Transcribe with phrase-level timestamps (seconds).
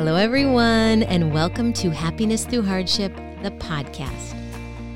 [0.00, 4.34] Hello, everyone, and welcome to Happiness Through Hardship, the podcast.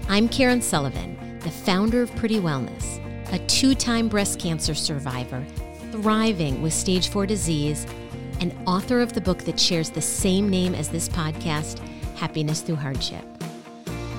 [0.08, 5.44] I'm Karen Sullivan, the founder of Pretty Wellness, a two time breast cancer survivor
[5.90, 7.86] thriving with stage four disease,
[8.40, 11.86] and author of the book that shares the same name as this podcast,
[12.16, 13.26] Happiness Through Hardship.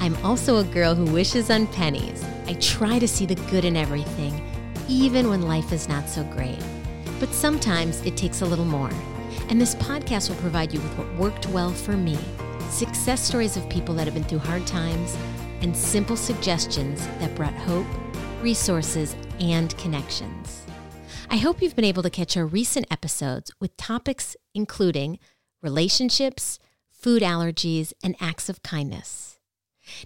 [0.02, 2.24] I'm also a girl who wishes on pennies.
[2.46, 4.40] I try to see the good in everything,
[4.88, 6.64] even when life is not so great.
[7.20, 8.92] But sometimes it takes a little more.
[10.06, 12.16] Podcast will provide you with what worked well for me
[12.70, 15.18] success stories of people that have been through hard times,
[15.62, 17.88] and simple suggestions that brought hope,
[18.42, 20.64] resources, and connections.
[21.30, 25.20] I hope you've been able to catch our recent episodes with topics including
[25.64, 26.60] relationships,
[26.92, 29.40] food allergies, and acts of kindness.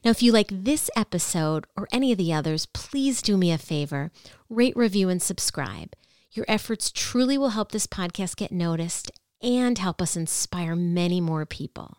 [0.05, 3.57] Now, if you like this episode or any of the others, please do me a
[3.57, 4.12] favor
[4.48, 5.93] rate, review, and subscribe.
[6.31, 11.45] Your efforts truly will help this podcast get noticed and help us inspire many more
[11.45, 11.98] people.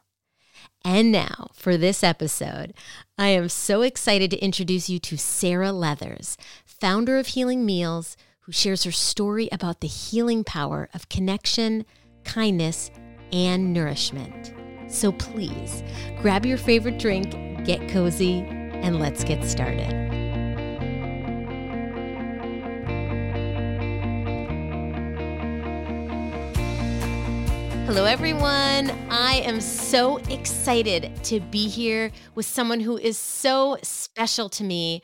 [0.85, 2.73] And now, for this episode,
[3.19, 8.53] I am so excited to introduce you to Sarah Leathers, founder of Healing Meals, who
[8.53, 11.85] shares her story about the healing power of connection,
[12.25, 12.91] kindness,
[13.33, 14.55] and nourishment.
[14.89, 15.83] So please
[16.21, 17.31] grab your favorite drink,
[17.65, 20.20] get cozy, and let's get started.
[27.93, 28.89] Hello, everyone.
[29.11, 35.03] I am so excited to be here with someone who is so special to me.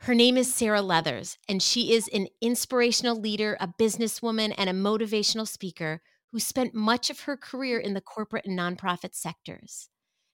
[0.00, 4.74] Her name is Sarah Leathers, and she is an inspirational leader, a businesswoman, and a
[4.74, 9.88] motivational speaker who spent much of her career in the corporate and nonprofit sectors.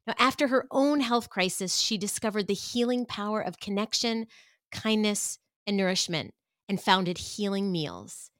[0.04, 4.26] Now, after her own health crisis, she discovered the healing power of connection,
[4.72, 6.34] kindness, and nourishment
[6.68, 8.31] and founded Healing Meals.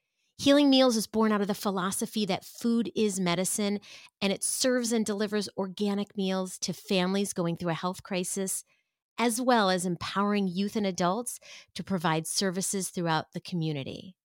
[0.42, 3.78] Healing Meals is born out of the philosophy that food is medicine
[4.20, 8.64] and it serves and delivers organic meals to families going through a health crisis,
[9.16, 11.38] as well as empowering youth and adults
[11.76, 14.16] to provide services throughout the community.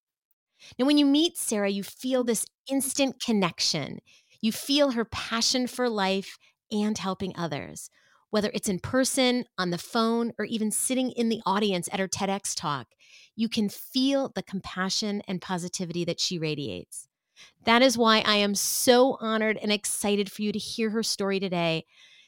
[0.80, 4.00] Now, when you meet Sarah, you feel this instant connection.
[4.42, 6.40] You feel her passion for life
[6.72, 7.92] and helping others,
[8.32, 12.08] whether it's in person, on the phone, or even sitting in the audience at her
[12.08, 12.88] TEDx talk
[13.38, 17.08] you can feel the compassion and positivity that she radiates.
[17.64, 21.40] That is why I am so honored and excited for you to hear her story
[21.40, 21.86] today.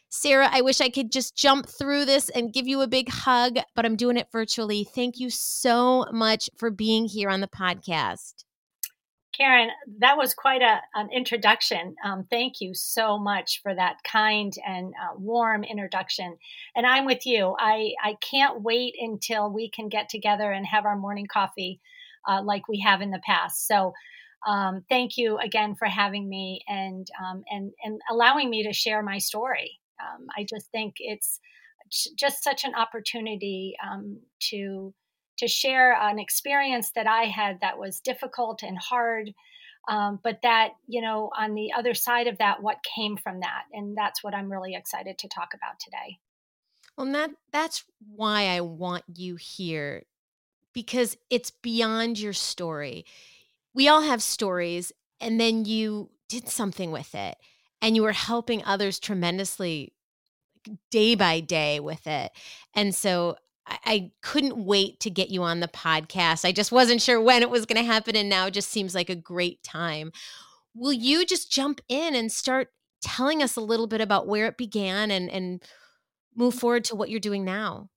[0.08, 3.58] Sarah, I wish I could just jump through this and give you a big hug,
[3.76, 4.84] but I'm doing it virtually.
[4.84, 8.46] Thank you so much for being here on the podcast.
[9.40, 9.70] Karen,
[10.00, 11.96] that was quite a, an introduction.
[12.04, 16.38] Um, thank you so much for that kind and uh, warm introduction.
[16.76, 17.56] And I'm with you.
[17.58, 21.80] I, I can't wait until we can get together and have our morning coffee
[22.28, 23.66] uh, like we have in the past.
[23.66, 23.94] So,
[24.48, 29.04] um, thank you again for having me and um, and and allowing me to share
[29.04, 29.80] my story.
[30.00, 31.42] Um, I just think it's
[32.16, 34.20] just such an opportunity um,
[34.52, 34.94] to
[35.40, 39.34] to share an experience that I had that was difficult and hard.
[39.88, 43.64] Um, but that, you know, on the other side of that, what came from that.
[43.74, 46.20] And that's what I'm really excited to talk about today.
[46.98, 50.04] Well, that that's why I want you here
[50.74, 53.06] because it's beyond your story.
[53.74, 54.92] We all have stories,
[55.22, 57.38] and then you did something with it,
[57.82, 59.94] and you were helping others tremendously
[60.92, 62.32] day by day with it.
[62.76, 63.38] And so
[63.70, 66.46] I couldn't wait to get you on the podcast.
[66.46, 68.16] I just wasn't sure when it was going to happen.
[68.16, 70.12] And now it just seems like a great time.
[70.74, 72.70] Will you just jump in and start
[73.02, 75.64] telling us a little bit about where it began and, and
[76.36, 77.90] move forward to what you're doing now?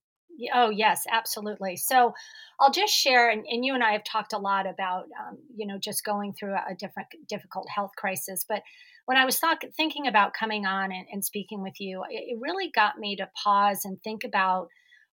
[0.53, 1.77] Oh, yes, absolutely.
[1.77, 2.13] So
[2.59, 5.67] I'll just share, and, and you and I have talked a lot about, um, you
[5.67, 8.43] know, just going through a, different, difficult health crisis.
[8.47, 8.63] But
[9.05, 12.39] when I was thought, thinking about coming on and, and speaking with you, it, it
[12.41, 14.69] really got me to pause and think about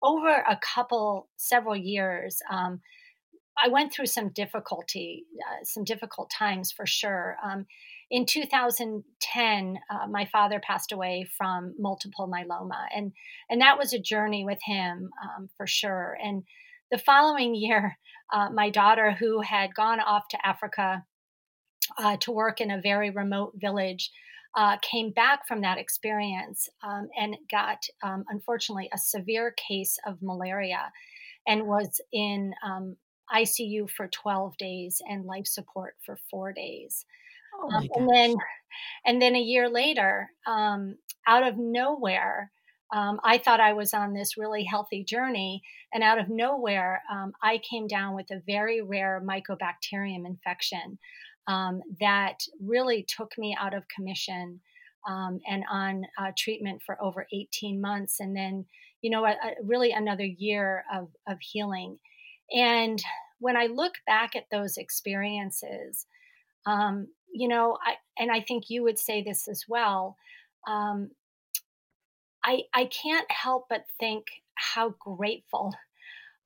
[0.02, 2.80] over a couple, several years, um,
[3.62, 7.36] I went through some difficulty, uh, some difficult times for sure.
[7.42, 7.66] Um,
[8.10, 13.12] in 2010, uh, my father passed away from multiple myeloma, and
[13.50, 16.16] and that was a journey with him um, for sure.
[16.22, 16.44] And
[16.90, 17.98] the following year,
[18.32, 21.04] uh, my daughter, who had gone off to Africa
[21.98, 24.10] uh, to work in a very remote village,
[24.56, 30.16] uh, came back from that experience um, and got, um, unfortunately, a severe case of
[30.22, 30.90] malaria
[31.46, 32.96] and was in um,
[33.34, 37.04] ICU for 12 days and life support for four days.
[37.54, 38.36] Oh um, and then,
[39.04, 42.50] and then a year later, um, out of nowhere,
[42.94, 45.62] um, I thought I was on this really healthy journey,
[45.92, 50.98] and out of nowhere, um, I came down with a very rare mycobacterium infection
[51.46, 54.60] um, that really took me out of commission.
[55.06, 58.18] um, and on uh, treatment for over 18 months.
[58.20, 58.64] And then,
[59.02, 61.98] you know, a, a, really another year of, of healing.
[62.50, 63.00] And
[63.38, 66.06] when I look back at those experiences,
[66.66, 70.16] um, you know, I, and I think you would say this as well.
[70.66, 71.10] Um,
[72.44, 74.24] I, I can't help but think
[74.56, 75.74] how grateful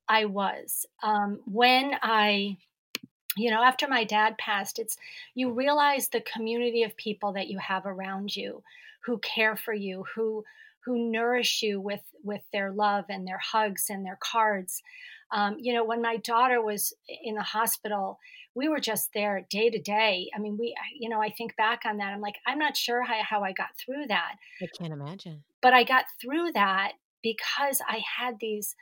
[0.07, 2.57] I was um, when I,
[3.37, 4.79] you know, after my dad passed.
[4.79, 4.97] It's
[5.35, 8.63] you realize the community of people that you have around you,
[9.05, 10.43] who care for you, who
[10.83, 14.81] who nourish you with with their love and their hugs and their cards.
[15.31, 16.93] Um, you know, when my daughter was
[17.23, 18.19] in the hospital,
[18.53, 20.29] we were just there day to day.
[20.35, 22.13] I mean, we, you know, I think back on that.
[22.13, 24.35] I'm like, I'm not sure how, how I got through that.
[24.61, 25.43] I can't imagine.
[25.61, 26.93] But I got through that
[27.23, 28.75] because I had these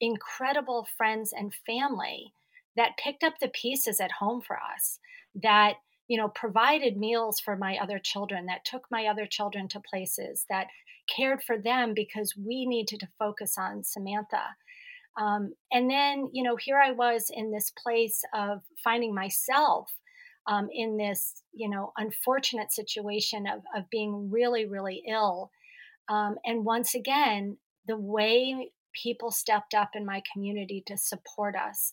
[0.00, 2.32] incredible friends and family
[2.76, 4.98] that picked up the pieces at home for us,
[5.42, 5.74] that,
[6.08, 10.44] you know, provided meals for my other children, that took my other children to places,
[10.48, 10.68] that
[11.14, 14.56] cared for them because we needed to focus on Samantha.
[15.18, 19.90] Um, and then, you know, here I was in this place of finding myself
[20.46, 25.50] um, in this, you know, unfortunate situation of, of being really, really ill.
[26.08, 27.56] Um, and once again,
[27.86, 31.92] the way people stepped up in my community to support us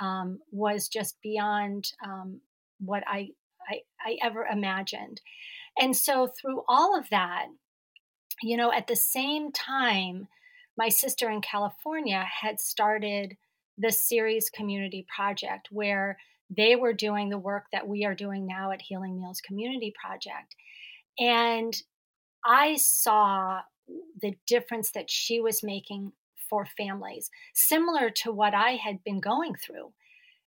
[0.00, 2.40] um, was just beyond um,
[2.78, 3.30] what I,
[3.68, 5.20] I, I ever imagined.
[5.78, 7.46] And so, through all of that,
[8.42, 10.28] you know, at the same time,
[10.76, 13.36] my sister in California had started
[13.78, 16.18] the Ceres Community Project, where
[16.54, 20.54] they were doing the work that we are doing now at Healing Meals Community Project.
[21.18, 21.74] And
[22.44, 23.60] I saw
[24.20, 26.12] the difference that she was making
[26.48, 29.92] for families, similar to what I had been going through,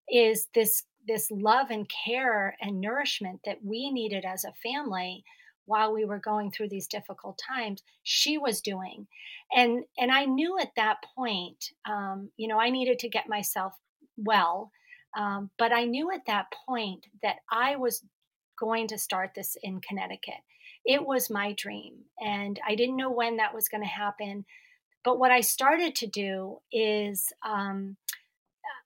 [0.10, 5.24] is this this love and care and nourishment that we needed as a family
[5.70, 9.08] while we were going through these difficult times she was doing.
[9.56, 13.74] And and i knew at that point um, you know i needed to get myself
[14.18, 14.72] well
[15.18, 18.04] um, but i knew at that point that i was
[18.60, 20.42] going to start this in connecticut.
[20.86, 24.46] It was my dream and i didn't know when that was going to happen
[25.04, 27.98] but what i started to do is um,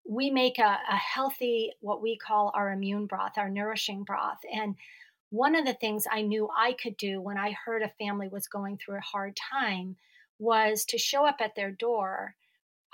[0.06, 4.40] we make a, a healthy what we call our immune broth our nourishing broth.
[4.54, 4.76] And
[5.30, 8.48] one of the things I knew I could do when I heard a family was
[8.48, 9.96] going through a hard time
[10.38, 12.36] was to show up at their door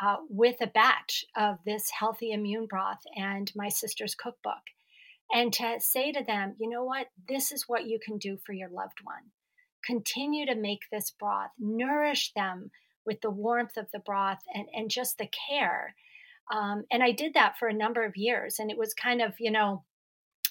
[0.02, 4.62] uh, with a batch of this healthy immune broth and my sister's cookbook
[5.32, 8.54] and to say to them, you know what, this is what you can do for
[8.54, 9.32] your loved one.
[9.86, 12.72] Continue to make this broth, nourish them
[13.10, 15.96] with the warmth of the broth and, and just the care.
[16.54, 18.60] Um, and I did that for a number of years.
[18.60, 19.84] And it was kind of, you know,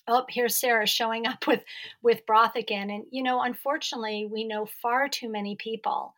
[0.08, 1.62] oh here's sarah showing up with
[2.02, 6.14] with broth again and you know unfortunately we know far too many people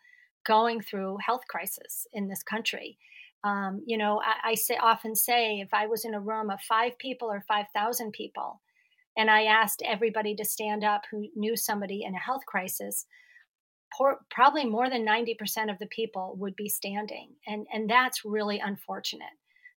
[0.46, 2.96] going through health crisis in this country
[3.42, 6.60] um, you know I, I, say often say if i was in a room of
[6.60, 8.60] five people or 5000 people
[9.16, 13.06] and i asked everybody to stand up who knew somebody in a health crisis
[13.96, 18.60] por- probably more than 90% of the people would be standing and and that's really
[18.60, 19.37] unfortunate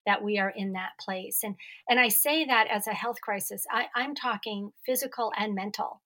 [0.07, 1.41] that we are in that place.
[1.43, 1.57] And
[1.89, 3.67] and I say that as a health crisis.
[3.71, 6.01] I, I'm talking physical and mental.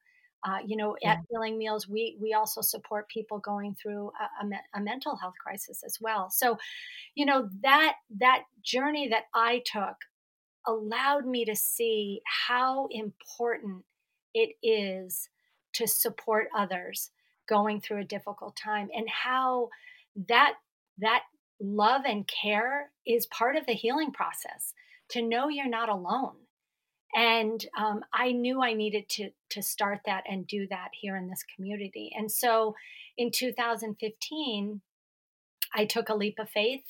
[0.46, 1.12] Uh, you know, yeah.
[1.12, 5.37] at Healing Meals, we we also support people going through a, a, a, mental health
[5.42, 6.28] crisis as well.
[6.30, 6.58] So,
[7.14, 9.96] you know that that journey that I took
[10.66, 13.84] allowed me to see how important
[14.34, 15.30] it is
[15.75, 17.11] to support others
[17.48, 19.70] going through a difficult time, and how
[20.28, 20.54] that
[20.98, 21.22] that
[21.60, 24.72] love and care is part of the healing process
[25.10, 26.34] to know you're not alone.
[27.14, 31.28] And um, i knew i needed to to start that and do that here in
[31.28, 32.12] this community.
[32.16, 32.74] And so
[33.16, 34.80] in 2015
[35.74, 36.82] i took a leap of faith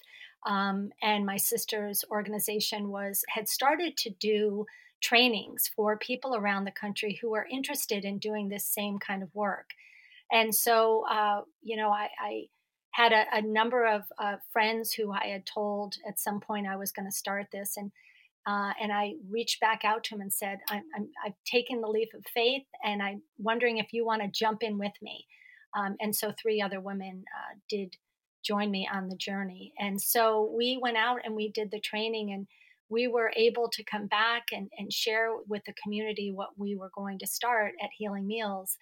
[0.47, 4.67] um, and my sister's organization was had started to do
[5.01, 9.35] trainings for people around the country who are interested in doing this same kind of
[9.35, 9.71] work
[10.33, 12.43] and so uh, you know I, I
[12.95, 16.77] had a, a number of uh, friends who I had told at some point I
[16.77, 17.91] was going to start this, and
[18.47, 21.89] uh, and I reached back out to him and said, I'm, i have taken the
[21.89, 25.27] leap of faith, and I'm wondering if you want to jump in with me."
[25.77, 27.97] Um, and so three other women uh, did
[28.45, 32.33] join me on the journey, and so we went out and we did the training,
[32.33, 32.47] and
[32.89, 36.91] we were able to come back and, and share with the community what we were
[36.95, 38.77] going to start at Healing Meals.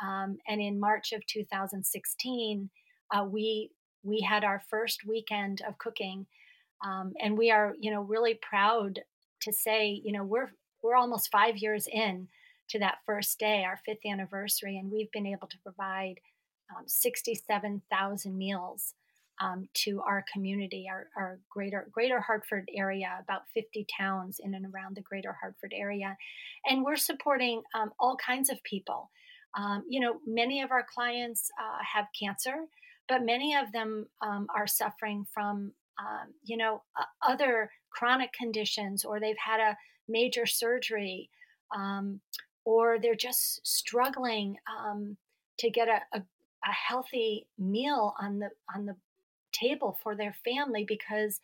[0.00, 2.70] Um, and in March of 2016
[3.12, 3.70] uh, we
[4.04, 6.26] we had our first weekend of cooking,
[6.84, 9.00] um, and we are you know really proud
[9.42, 12.28] to say you know we're we're almost five years in
[12.70, 16.14] to that first day, our fifth anniversary, and we've been able to provide
[16.74, 18.94] um, 67,000 meals
[19.40, 24.66] um, to our community, our, our, greater greater Hartford area, about 50 towns in and
[24.72, 26.16] around the greater Hartford area,
[26.64, 29.10] and we're supporting um, all kinds of people.
[29.56, 32.66] Um, you know, many of our clients uh, have cancer,
[33.08, 39.04] but many of them um, are suffering from um, you know uh, other chronic conditions,
[39.04, 39.76] or they've had a
[40.08, 41.28] major surgery,
[41.74, 42.20] um,
[42.64, 44.56] or they're just struggling
[45.58, 46.22] to get a, a
[46.64, 48.96] a healthy meal on the on the
[49.52, 51.40] table for their family because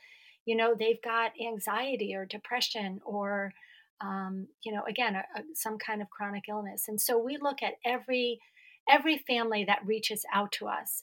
[0.46, 3.52] you know they've got anxiety or depression or
[4.00, 6.84] um, you know again a, a, some kind of chronic illness.
[6.88, 8.40] And so we look at every
[8.88, 11.02] every family that reaches out to us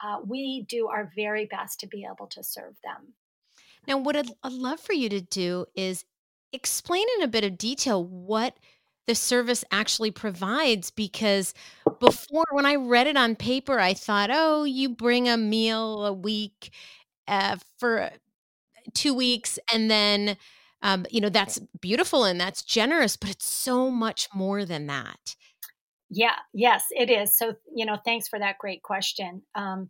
[0.00, 3.14] uh, we do our very best to be able to serve them.
[3.86, 6.04] Now what I'd, I'd love for you to do is
[6.52, 8.56] explain in a bit of detail what
[9.06, 11.54] the service actually provides because
[11.98, 16.12] before when I read it on paper, I thought, oh, you bring a meal a
[16.12, 16.70] week
[17.26, 18.10] uh, for
[18.94, 20.36] two weeks and then
[20.82, 25.36] um, you know that's beautiful and that's generous but it's so much more than that.
[26.10, 27.36] Yeah yes it is.
[27.36, 29.42] So you know thanks for that great question.
[29.54, 29.88] Um,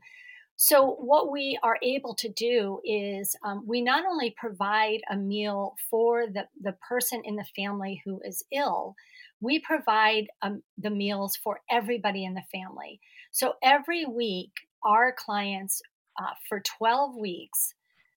[0.61, 5.77] so what we are able to do is um, we not only provide a meal
[5.89, 8.97] for the, the person in the family who is ill
[9.41, 13.01] we provide um, the meals for everybody in the family.
[13.31, 14.53] So every week,
[14.85, 15.81] our clients,
[16.21, 17.75] uh, for 12 weeks,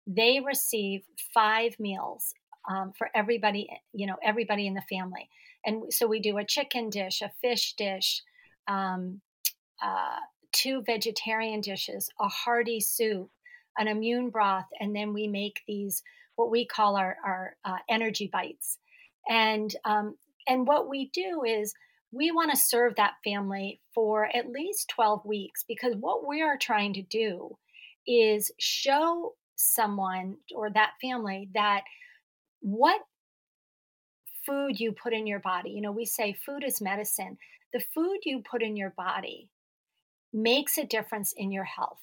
[0.07, 1.01] they receive
[1.33, 2.33] five meals
[2.69, 5.29] um, for everybody, you know, everybody in the family.
[5.65, 8.21] And so we do a chicken dish, a fish dish,
[8.67, 9.21] um,
[9.83, 10.17] uh,
[10.51, 13.29] two vegetarian dishes, a hearty soup,
[13.77, 16.03] an immune broth, and then we make these
[16.35, 18.77] what we call our, our uh, energy bites.
[19.29, 20.15] And um,
[20.47, 21.73] and what we do is
[22.11, 26.57] we want to serve that family for at least 12 weeks because what we are
[26.57, 27.57] trying to do
[28.07, 31.83] is show someone or that family that
[32.61, 33.01] what
[34.45, 37.37] food you put in your body, you know, we say food is medicine.
[37.73, 39.49] The food you put in your body
[40.33, 42.01] makes a difference in your health.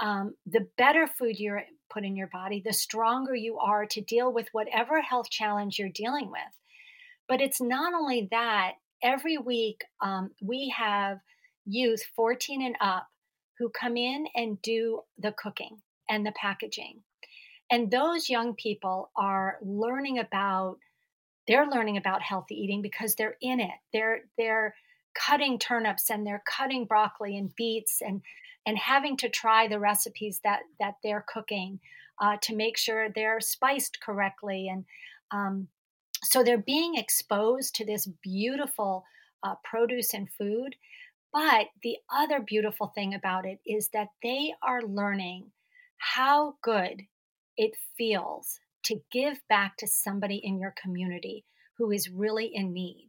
[0.00, 1.58] Um, the better food you
[1.90, 5.88] put in your body, the stronger you are to deal with whatever health challenge you're
[5.88, 6.40] dealing with.
[7.28, 11.18] But it's not only that, every week um, we have
[11.64, 13.06] youth 14 and up
[13.58, 15.78] who come in and do the cooking
[16.08, 17.02] and the packaging.
[17.70, 20.78] And those young people are learning about
[21.48, 23.78] they're learning about healthy eating because they're in it.
[23.92, 24.74] They're they're
[25.14, 28.22] cutting turnips and they're cutting broccoli and beets and
[28.66, 31.80] and having to try the recipes that that they're cooking
[32.20, 34.84] uh, to make sure they're spiced correctly and
[35.30, 35.68] um,
[36.22, 39.04] so they're being exposed to this beautiful
[39.42, 40.76] uh, produce and food.
[41.32, 45.50] But the other beautiful thing about it is that they are learning
[45.98, 47.02] how good
[47.56, 51.44] it feels to give back to somebody in your community
[51.78, 53.08] who is really in need.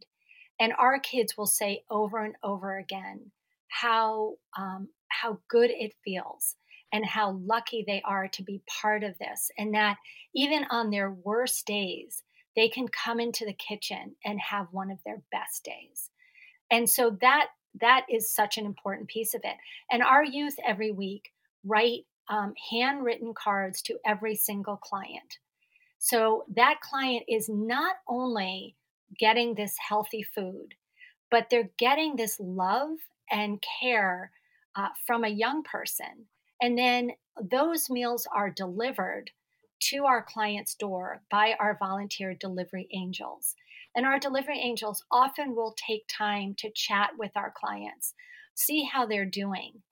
[0.60, 3.30] And our kids will say over and over again
[3.68, 6.56] how um, how good it feels
[6.92, 9.98] and how lucky they are to be part of this, and that
[10.34, 12.22] even on their worst days,
[12.56, 16.10] they can come into the kitchen and have one of their best days.
[16.70, 17.48] And so that
[17.80, 19.56] that is such an important piece of it.
[19.90, 21.30] And our youth every week
[21.64, 25.38] write um, handwritten cards to every single client.
[25.98, 28.76] So that client is not only
[29.18, 30.74] getting this healthy food,
[31.30, 32.90] but they're getting this love
[33.30, 34.30] and care
[34.76, 36.26] uh, from a young person.
[36.62, 39.30] And then those meals are delivered
[39.80, 43.54] to our client's door by our volunteer delivery angels.
[43.94, 48.14] And our delivery angels often will take time to chat with our clients,
[48.54, 49.82] see how they're doing.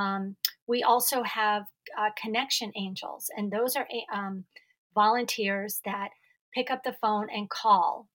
[0.00, 1.64] Um, we also have
[1.98, 4.44] uh, connection angels, and those are um,
[4.94, 6.10] volunteers that
[6.54, 8.08] pick up the phone and call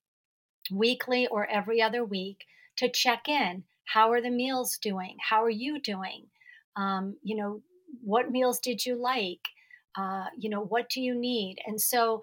[0.71, 2.45] weekly or every other week
[2.77, 3.63] to check in.
[3.85, 5.17] How are the meals doing?
[5.21, 6.25] How are you doing?
[6.75, 7.61] Um, you know,
[8.03, 9.41] what meals did you like?
[9.97, 11.57] Uh, you know, what do you need?
[11.65, 12.21] And so,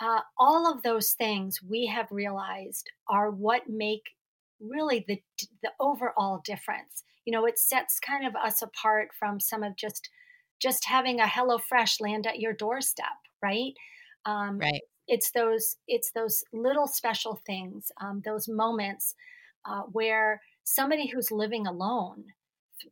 [0.00, 4.02] uh, all of those things we have realized are what make
[4.60, 5.20] really the
[5.62, 7.02] the overall difference.
[7.28, 10.08] You know, it sets kind of us apart from some of just
[10.62, 13.74] just having a Hello Fresh land at your doorstep, right?
[14.24, 14.80] Um, right.
[15.08, 19.14] It's those it's those little special things, um, those moments
[19.66, 22.24] uh, where somebody who's living alone,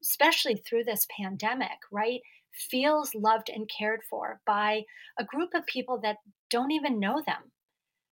[0.03, 2.21] especially through this pandemic, right,
[2.53, 4.83] feels loved and cared for by
[5.19, 6.19] a group of people that
[6.51, 7.53] don't even know them.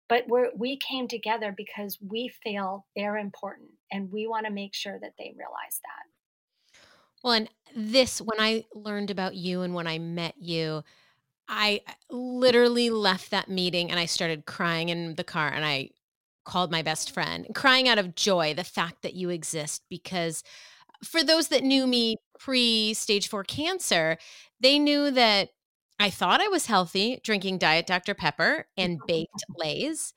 [0.09, 0.25] But
[0.57, 5.13] we came together because we feel they're important and we want to make sure that
[5.19, 6.83] they realize that.
[7.23, 10.83] Well, and this, when I learned about you and when I met you,
[11.49, 15.91] I literally left that meeting and I started crying in the car and I
[16.45, 19.83] called my best friend, crying out of joy, the fact that you exist.
[19.89, 20.43] Because
[21.05, 24.19] for those that knew me pre stage four cancer,
[24.61, 25.51] they knew that
[26.03, 28.13] I thought I was healthy drinking Diet Dr.
[28.13, 30.15] Pepper and baked Lay's.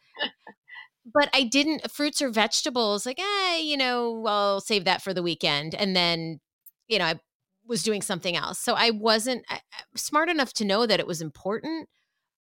[1.14, 5.22] But I didn't fruits or vegetables, like, eh, you know, I'll save that for the
[5.22, 5.76] weekend.
[5.76, 6.40] And then,
[6.88, 7.20] you know, I
[7.68, 8.58] was doing something else.
[8.58, 9.60] So I wasn't I,
[9.96, 11.88] smart enough to know that it was important,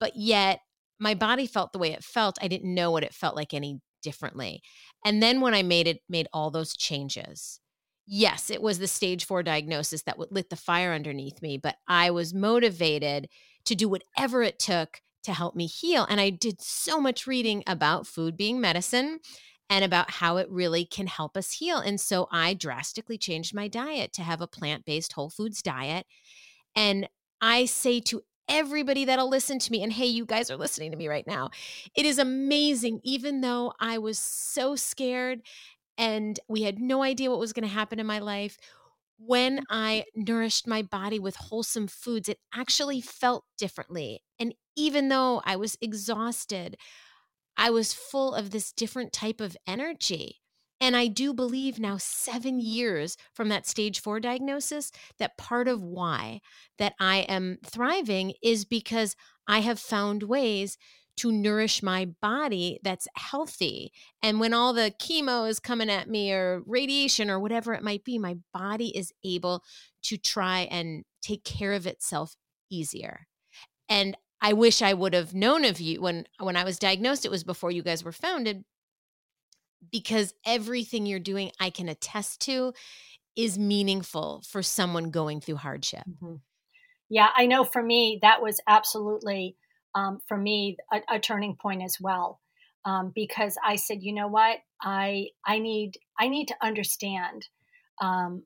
[0.00, 0.58] but yet
[0.98, 2.38] my body felt the way it felt.
[2.42, 4.62] I didn't know what it felt like any differently.
[5.04, 7.60] And then when I made it, made all those changes,
[8.08, 11.76] yes, it was the stage four diagnosis that would lit the fire underneath me, but
[11.86, 13.28] I was motivated
[13.66, 16.06] to do whatever it took to help me heal.
[16.08, 19.20] And I did so much reading about food being medicine
[19.68, 21.78] and about how it really can help us heal.
[21.78, 26.06] And so I drastically changed my diet to have a plant based whole foods diet.
[26.74, 27.08] And
[27.42, 30.96] I say to everybody that'll listen to me, and hey, you guys are listening to
[30.96, 31.50] me right now,
[31.94, 35.42] it is amazing, even though I was so scared
[35.98, 38.56] and we had no idea what was going to happen in my life.
[39.18, 39.62] When mm.
[39.68, 44.22] I nourished my body with wholesome foods, it actually felt differently.
[44.38, 46.76] And even though I was exhausted,
[47.56, 50.36] I was full of this different type of energy.
[50.80, 55.82] And I do believe now, seven years from that stage four diagnosis, that part of
[55.82, 56.40] why
[56.78, 59.16] that I am thriving is because
[59.48, 60.78] I have found ways
[61.18, 63.92] to nourish my body that's healthy.
[64.22, 68.04] And when all the chemo is coming at me or radiation or whatever it might
[68.04, 69.62] be, my body is able
[70.04, 72.36] to try and take care of itself
[72.70, 73.26] easier.
[73.88, 77.30] And I wish I would have known of you when when I was diagnosed it
[77.30, 78.64] was before you guys were founded
[79.90, 82.72] because everything you're doing I can attest to
[83.36, 86.02] is meaningful for someone going through hardship.
[86.08, 86.36] Mm-hmm.
[87.08, 89.56] Yeah, I know for me that was absolutely
[89.98, 92.40] um, for me a, a, turning point as well
[92.84, 97.48] um, because I said, you know what, I I need I need to understand
[98.00, 98.44] um,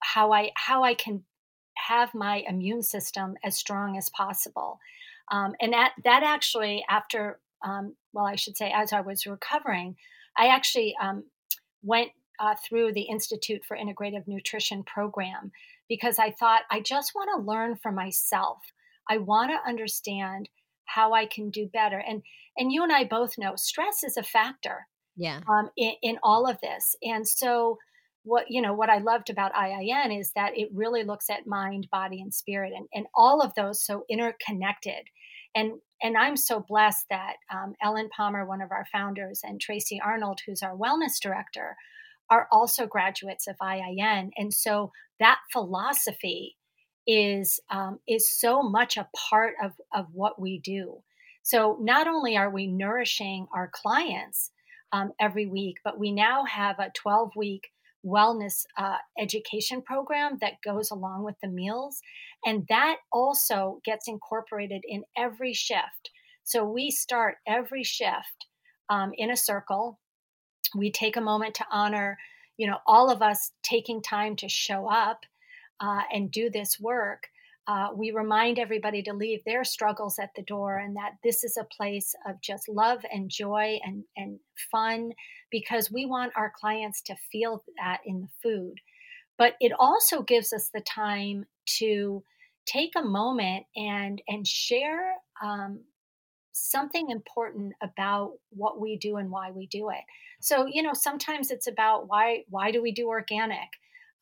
[0.00, 1.24] how I how I can
[1.88, 4.78] have my immune system as strong as possible,
[5.30, 9.96] um, and that that actually after um, well I should say as I was recovering,
[10.38, 11.24] I actually um,
[11.82, 15.50] went uh, through the Institute for Integrative Nutrition program
[15.88, 18.58] because I thought I just want to learn for myself.
[19.08, 20.48] I want to understand
[20.86, 21.98] how I can do better.
[21.98, 22.22] And
[22.56, 24.86] and you and I both know stress is a factor.
[25.16, 25.40] Yeah.
[25.48, 27.78] Um, in, in all of this, and so
[28.26, 31.88] what you know what I loved about IIN is that it really looks at mind,
[31.90, 35.06] body, and spirit, and and all of those so interconnected.
[35.54, 40.00] And and I'm so blessed that um, Ellen Palmer, one of our founders, and Tracy
[40.04, 41.76] Arnold, who's our wellness director,
[42.28, 46.56] are also graduates of IIN, and so that philosophy
[47.06, 51.02] is um, is so much a part of of what we do.
[51.42, 54.50] So not only are we nourishing our clients
[54.92, 57.70] um, every week, but we now have a 12 week
[58.04, 62.00] wellness uh, education program that goes along with the meals,
[62.44, 66.10] and that also gets incorporated in every shift.
[66.44, 68.46] So we start every shift
[68.88, 69.98] um, in a circle.
[70.76, 72.18] We take a moment to honor,
[72.56, 75.26] you know, all of us taking time to show up
[75.80, 77.28] uh, and do this work,
[77.68, 81.56] uh, we remind everybody to leave their struggles at the door and that this is
[81.56, 84.38] a place of just love and joy and, and
[84.70, 85.12] fun
[85.50, 88.74] because we want our clients to feel that in the food.
[89.36, 91.44] But it also gives us the time
[91.78, 92.22] to
[92.66, 95.80] take a moment and and share um,
[96.52, 100.04] something important about what we do and why we do it.
[100.40, 103.68] So you know sometimes it's about why why do we do organic?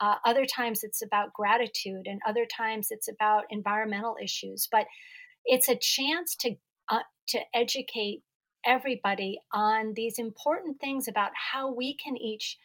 [0.00, 4.68] Uh, other times it's about gratitude, and other times it's about environmental issues.
[4.70, 4.86] But
[5.44, 6.56] it's a chance to
[6.90, 8.22] uh, to educate
[8.66, 12.58] everybody on these important things about how we can each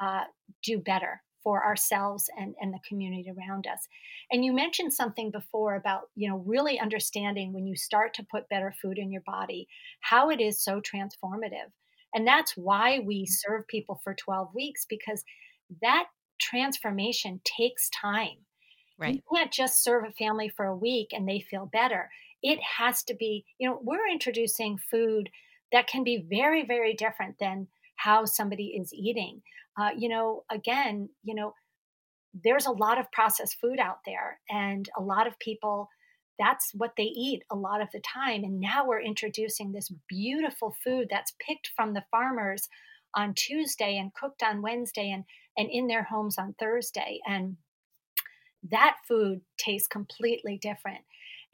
[0.00, 0.24] uh,
[0.62, 3.86] do better for ourselves and, and the community around us.
[4.32, 8.48] And you mentioned something before about, you know, really understanding when you start to put
[8.48, 9.68] better food in your body,
[10.00, 11.70] how it is so transformative.
[12.14, 13.28] And that's why we mm.
[13.28, 15.22] serve people for 12 weeks because
[15.82, 16.06] that
[16.40, 18.38] transformation takes time.
[18.98, 19.16] Right.
[19.16, 22.10] You can't just serve a family for a week and they feel better.
[22.42, 25.30] It has to be, you know, we're introducing food
[25.72, 27.66] that can be very, very different than
[27.96, 29.42] how somebody is eating.
[29.76, 31.54] Uh, you know, again, you know,
[32.44, 35.88] there's a lot of processed food out there, and a lot of people
[36.38, 38.42] that's what they eat a lot of the time.
[38.42, 42.68] And now we're introducing this beautiful food that's picked from the farmers
[43.14, 45.24] on Tuesday and cooked on Wednesday and,
[45.56, 47.20] and in their homes on Thursday.
[47.26, 47.56] And
[48.70, 51.00] that food tastes completely different.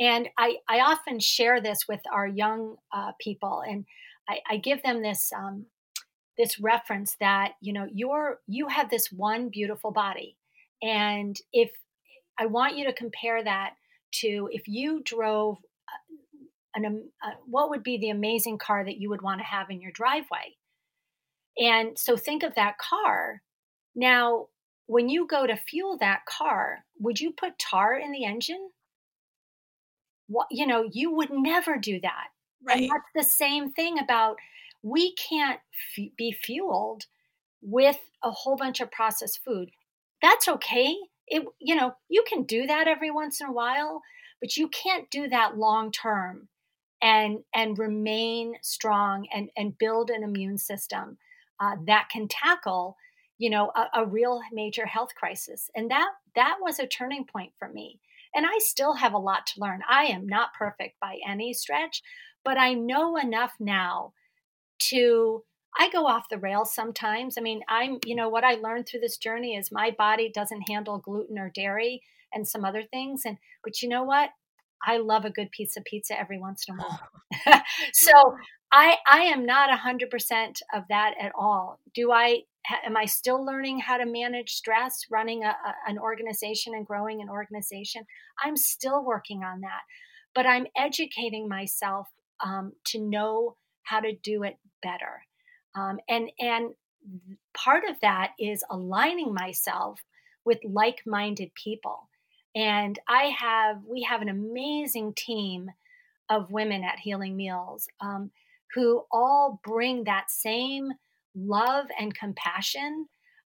[0.00, 3.84] And I, I often share this with our young uh, people, and
[4.28, 5.66] I, I, give them this um,
[6.38, 10.38] this reference that you know you're you have this one beautiful body,
[10.82, 11.70] and if
[12.38, 13.74] I want you to compare that
[14.22, 16.14] to if you drove uh,
[16.76, 19.68] an, um, uh, what would be the amazing car that you would want to have
[19.68, 20.56] in your driveway,
[21.58, 23.42] and so think of that car.
[23.94, 24.46] Now,
[24.86, 28.70] when you go to fuel that car, would you put tar in the engine?
[30.30, 32.28] what you know you would never do that.
[32.62, 32.82] Right.
[32.82, 34.36] and that's the same thing about
[34.82, 35.60] we can't
[35.98, 37.04] f- be fueled
[37.62, 39.70] with a whole bunch of processed food.
[40.22, 40.96] That's okay.
[41.26, 44.02] It you know you can do that every once in a while
[44.40, 46.48] but you can't do that long term
[47.02, 51.18] and and remain strong and and build an immune system
[51.58, 52.96] uh, that can tackle
[53.40, 57.52] you know a, a real major health crisis and that that was a turning point
[57.58, 57.98] for me
[58.34, 59.80] and I still have a lot to learn.
[59.88, 62.02] I am not perfect by any stretch,
[62.44, 64.12] but I know enough now
[64.90, 65.44] to
[65.78, 67.36] I go off the rails sometimes.
[67.38, 70.68] I mean, I'm, you know, what I learned through this journey is my body doesn't
[70.68, 72.02] handle gluten or dairy
[72.34, 73.22] and some other things.
[73.24, 74.30] And, but you know what?
[74.84, 77.62] I love a good piece of pizza every once in a while.
[77.92, 78.12] so
[78.72, 81.78] I, I am not a hundred percent of that at all.
[81.94, 82.42] Do I
[82.84, 85.54] am I still learning how to manage stress running a,
[85.86, 88.04] an organization and growing an organization?
[88.42, 89.80] I'm still working on that,
[90.34, 92.08] but I'm educating myself
[92.44, 95.24] um, to know how to do it better.
[95.74, 96.70] Um, and and
[97.54, 100.00] part of that is aligning myself
[100.44, 102.08] with like-minded people.
[102.54, 105.70] And I have we have an amazing team
[106.28, 108.30] of women at Healing Meals um,
[108.74, 110.92] who all bring that same
[111.34, 113.06] love and compassion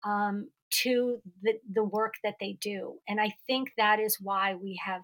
[0.05, 2.95] um, to the, the work that they do.
[3.09, 5.03] And I think that is why we have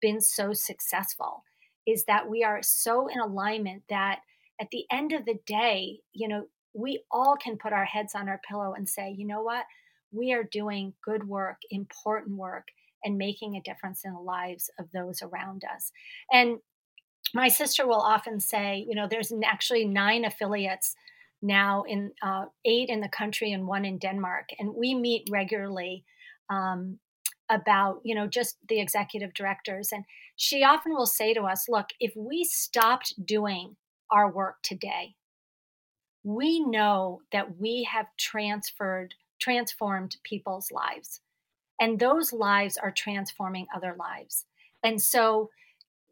[0.00, 1.44] been so successful
[1.86, 4.20] is that we are so in alignment that
[4.60, 8.28] at the end of the day, you know, we all can put our heads on
[8.28, 9.64] our pillow and say, you know what?
[10.12, 12.68] We are doing good work, important work,
[13.04, 15.90] and making a difference in the lives of those around us.
[16.32, 16.58] And
[17.34, 20.94] my sister will often say, you know, there's actually nine affiliates
[21.42, 24.50] now in uh, eight in the country and one in Denmark.
[24.58, 26.04] And we meet regularly
[26.48, 26.98] um,
[27.50, 29.90] about, you know, just the executive directors.
[29.92, 30.04] And
[30.36, 33.76] she often will say to us, look, if we stopped doing
[34.10, 35.14] our work today,
[36.24, 41.20] we know that we have transferred, transformed people's lives.
[41.80, 44.44] And those lives are transforming other lives.
[44.84, 45.50] And so,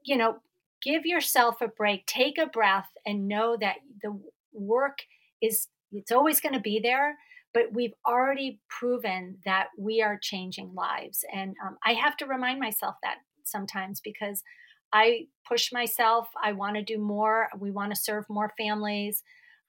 [0.03, 0.39] you know,
[0.83, 4.19] give yourself a break, take a breath, and know that the
[4.53, 5.03] work
[5.43, 7.17] is it's always going to be there
[7.53, 12.61] but we've already proven that we are changing lives and um, i have to remind
[12.61, 14.43] myself that sometimes because
[14.93, 19.23] i push myself i want to do more we want to serve more families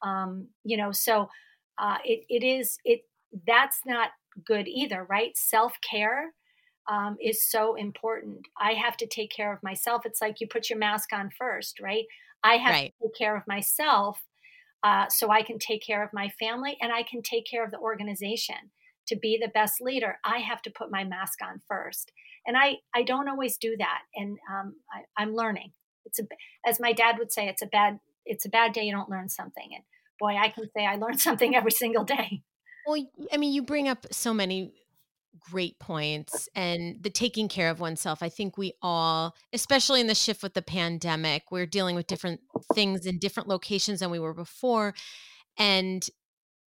[0.03, 1.29] um, you know so
[1.77, 3.01] uh, it, it is it
[3.47, 4.09] that's not
[4.45, 5.35] good either right?
[5.35, 6.33] Self-care
[6.89, 8.47] um, is so important.
[8.59, 10.05] I have to take care of myself.
[10.05, 12.05] It's like you put your mask on first right?
[12.43, 12.93] I have right.
[13.01, 14.19] to take care of myself
[14.83, 17.71] uh, so I can take care of my family and I can take care of
[17.71, 18.55] the organization.
[19.07, 22.11] To be the best leader, I have to put my mask on first,
[22.45, 25.71] and I I don't always do that, and um, I, I'm learning.
[26.05, 26.23] It's a
[26.65, 29.27] as my dad would say, it's a bad it's a bad day you don't learn
[29.27, 29.83] something, and
[30.19, 32.43] boy, I can say I learn something every single day.
[32.85, 34.73] Well, I mean, you bring up so many
[35.39, 38.21] great points and the taking care of oneself.
[38.21, 42.41] I think we all, especially in the shift with the pandemic, we're dealing with different
[42.73, 44.93] things in different locations than we were before.
[45.57, 46.07] And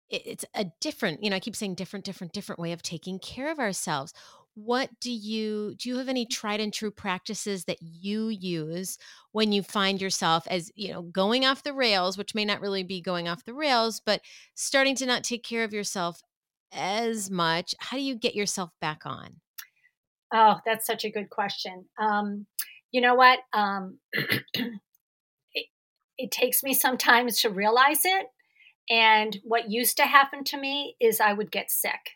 [0.10, 3.52] it's a different, you know, I keep saying different, different, different way of taking care
[3.52, 4.14] of ourselves.
[4.54, 8.98] What do you do you have any tried and true practices that you use
[9.34, 12.84] when you find yourself as, you know, going off the rails, which may not really
[12.84, 14.22] be going off the rails, but
[14.54, 16.22] starting to not take care of yourself
[16.76, 17.74] as much.
[17.80, 19.36] How do you get yourself back on?
[20.34, 21.86] Oh, that's such a good question.
[22.00, 22.46] Um,
[22.92, 23.40] you know what?
[23.54, 25.66] Um, it,
[26.18, 28.28] it takes me sometimes to realize it.
[28.90, 32.12] And what used to happen to me is I would get sick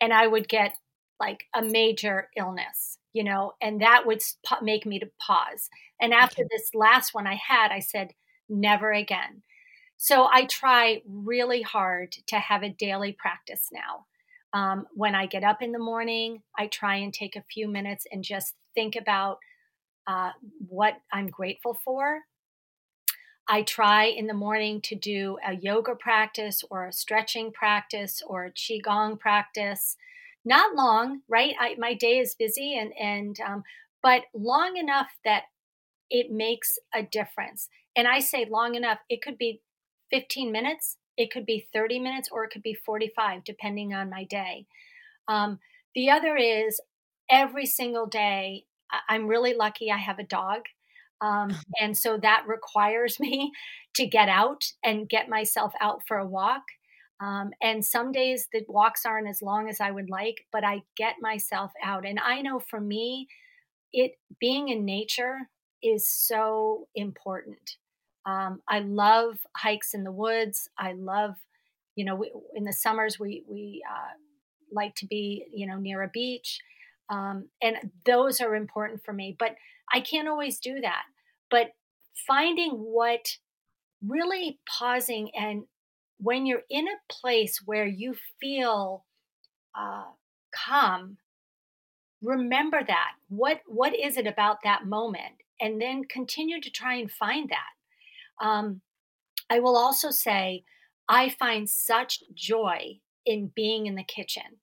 [0.00, 0.74] and I would get
[1.20, 4.22] like a major illness, you know, and that would
[4.62, 5.68] make me to pause.
[6.00, 6.48] And after okay.
[6.50, 8.12] this last one I had, I said,
[8.48, 9.42] never again.
[10.02, 14.06] So I try really hard to have a daily practice now.
[14.54, 18.06] Um, when I get up in the morning, I try and take a few minutes
[18.10, 19.40] and just think about
[20.06, 20.30] uh,
[20.66, 22.20] what I'm grateful for.
[23.46, 28.46] I try in the morning to do a yoga practice or a stretching practice or
[28.46, 29.98] a qigong practice.
[30.46, 31.54] Not long, right?
[31.60, 33.64] I, my day is busy, and and um,
[34.02, 35.42] but long enough that
[36.08, 37.68] it makes a difference.
[37.94, 39.00] And I say long enough.
[39.10, 39.60] It could be
[40.10, 44.24] 15 minutes, it could be 30 minutes, or it could be 45, depending on my
[44.24, 44.66] day.
[45.28, 45.58] Um,
[45.94, 46.80] the other is
[47.30, 48.64] every single day.
[49.08, 49.90] I'm really lucky.
[49.90, 50.62] I have a dog.
[51.20, 53.52] Um, and so that requires me
[53.94, 56.62] to get out and get myself out for a walk.
[57.20, 60.82] Um, and some days the walks aren't as long as I would like, but I
[60.96, 62.06] get myself out.
[62.06, 63.28] And I know for me,
[63.92, 65.50] it being in nature
[65.82, 67.76] is so important.
[68.26, 70.68] Um, I love hikes in the woods.
[70.78, 71.34] I love,
[71.96, 74.14] you know, we, in the summers we we uh,
[74.72, 76.60] like to be, you know, near a beach,
[77.08, 79.36] um, and those are important for me.
[79.38, 79.56] But
[79.92, 81.02] I can't always do that.
[81.50, 81.72] But
[82.26, 83.36] finding what
[84.06, 85.64] really pausing and
[86.18, 89.04] when you're in a place where you feel
[89.78, 90.04] uh,
[90.54, 91.16] calm
[92.22, 97.10] remember that what what is it about that moment and then continue to try and
[97.10, 97.70] find that
[98.40, 98.80] um,
[99.48, 100.64] i will also say
[101.08, 104.58] i find such joy in being in the kitchen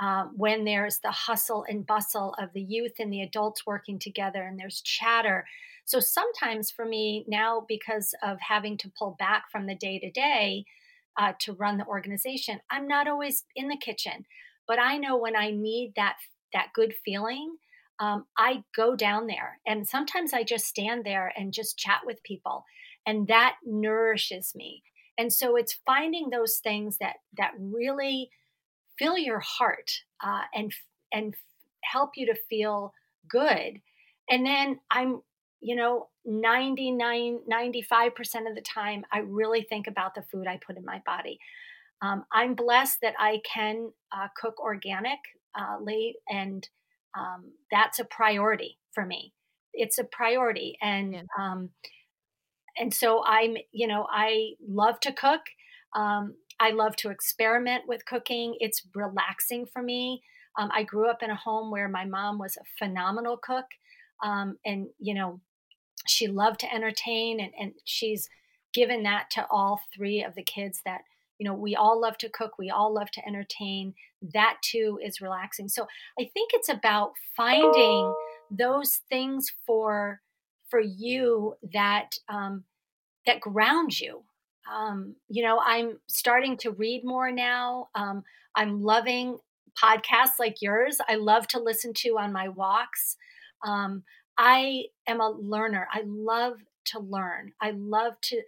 [0.00, 4.42] um, when there's the hustle and bustle of the youth and the adults working together
[4.42, 5.46] and there's chatter
[5.84, 10.10] so sometimes for me now because of having to pull back from the day to
[10.10, 10.64] day
[11.38, 14.24] to run the organization i'm not always in the kitchen
[14.66, 16.16] but i know when i need that
[16.52, 17.56] that good feeling,
[17.98, 19.58] um, I go down there.
[19.66, 22.64] And sometimes I just stand there and just chat with people.
[23.06, 24.82] And that nourishes me.
[25.18, 28.30] And so it's finding those things that that really
[28.98, 29.90] fill your heart
[30.22, 30.72] uh, and
[31.12, 31.34] and
[31.84, 32.92] help you to feel
[33.28, 33.80] good.
[34.28, 35.20] And then I'm,
[35.60, 40.76] you know, 99, 95% of the time, I really think about the food I put
[40.76, 41.38] in my body.
[42.02, 45.18] Um, I'm blessed that I can uh, cook organic
[45.58, 45.76] uh,
[46.30, 46.68] and
[47.18, 49.32] um, that's a priority for me.
[49.72, 51.22] It's a priority, and yeah.
[51.38, 51.70] um,
[52.78, 55.40] and so I'm, you know, I love to cook.
[55.94, 58.56] Um, I love to experiment with cooking.
[58.60, 60.22] It's relaxing for me.
[60.58, 63.66] Um, I grew up in a home where my mom was a phenomenal cook,
[64.22, 65.40] um, and you know,
[66.06, 68.28] she loved to entertain, and, and she's
[68.72, 71.02] given that to all three of the kids that
[71.38, 73.94] you know we all love to cook we all love to entertain
[74.34, 75.86] that too is relaxing so
[76.18, 78.14] i think it's about finding
[78.50, 80.20] those things for
[80.70, 82.64] for you that um,
[83.26, 84.22] that ground you.
[84.72, 87.88] Um, you know i'm starting to read more now.
[87.94, 88.22] Um,
[88.54, 89.38] i'm loving
[89.82, 90.98] podcasts like yours.
[91.08, 93.16] I love to listen to on my walks.
[93.66, 94.04] Um,
[94.38, 95.88] i am a learner.
[95.92, 97.52] I love to learn.
[97.60, 98.42] I love to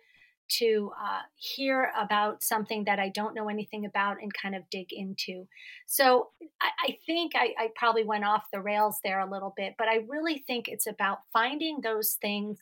[0.59, 4.93] to uh, hear about something that I don't know anything about and kind of dig
[4.93, 5.47] into.
[5.87, 6.29] So
[6.61, 9.88] I, I think I, I, probably went off the rails there a little bit, but
[9.88, 12.59] I really think it's about finding those things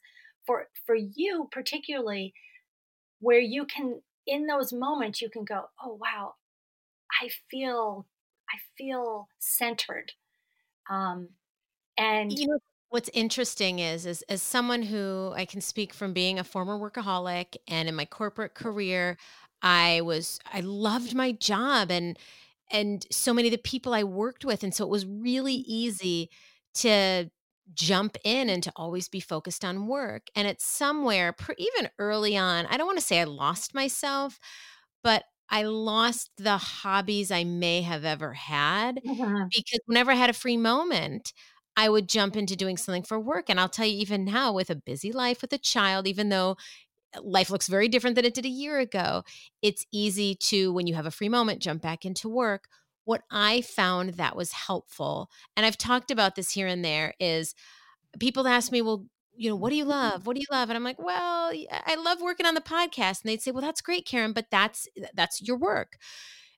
[0.47, 2.33] for for you particularly
[3.21, 6.35] where you can in those moments you can go, oh wow,
[7.21, 8.07] I feel
[8.51, 10.13] I feel centered.
[10.89, 11.29] Um,
[11.99, 12.59] and you know
[12.91, 17.57] What's interesting is, is as someone who I can speak from being a former workaholic
[17.69, 19.17] and in my corporate career,
[19.63, 22.19] I was I loved my job and
[22.73, 26.31] and so many of the people I worked with, and so it was really easy
[26.75, 27.31] to
[27.75, 30.27] jump in and to always be focused on work.
[30.35, 34.39] And it's somewhere, even early on, I don't want to say I lost myself,
[35.03, 39.45] but I lost the hobbies I may have ever had mm-hmm.
[39.55, 41.33] because whenever I had a free moment,
[41.77, 43.49] I would jump into doing something for work.
[43.49, 46.57] And I'll tell you, even now, with a busy life with a child, even though
[47.17, 49.25] uh, life looks very different than it did a year ago,
[49.63, 52.69] it's easy to, when you have a free moment, jump back into work.
[53.05, 57.55] What I found that was helpful, and I've talked about this here and there, is
[58.19, 60.27] people ask me, well, you know, what do you love?
[60.27, 60.69] What do you love?
[60.69, 61.51] And I'm like, well,
[61.87, 63.23] I love working on the podcast.
[63.23, 65.97] And they'd say, well, that's great, Karen, but that's that's your work,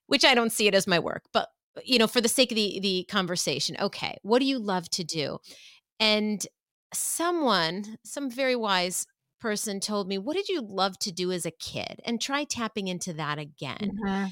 [0.07, 1.23] which I don't see it as my work.
[1.31, 1.47] But
[1.83, 5.03] you know, for the sake of the the conversation, okay, what do you love to
[5.03, 5.39] do?
[5.99, 6.45] And
[6.93, 9.07] someone, some very wise
[9.39, 12.87] person told me, "What did you love to do as a kid?" And try tapping
[12.87, 13.91] into that again.
[14.05, 14.25] Mm-hmm.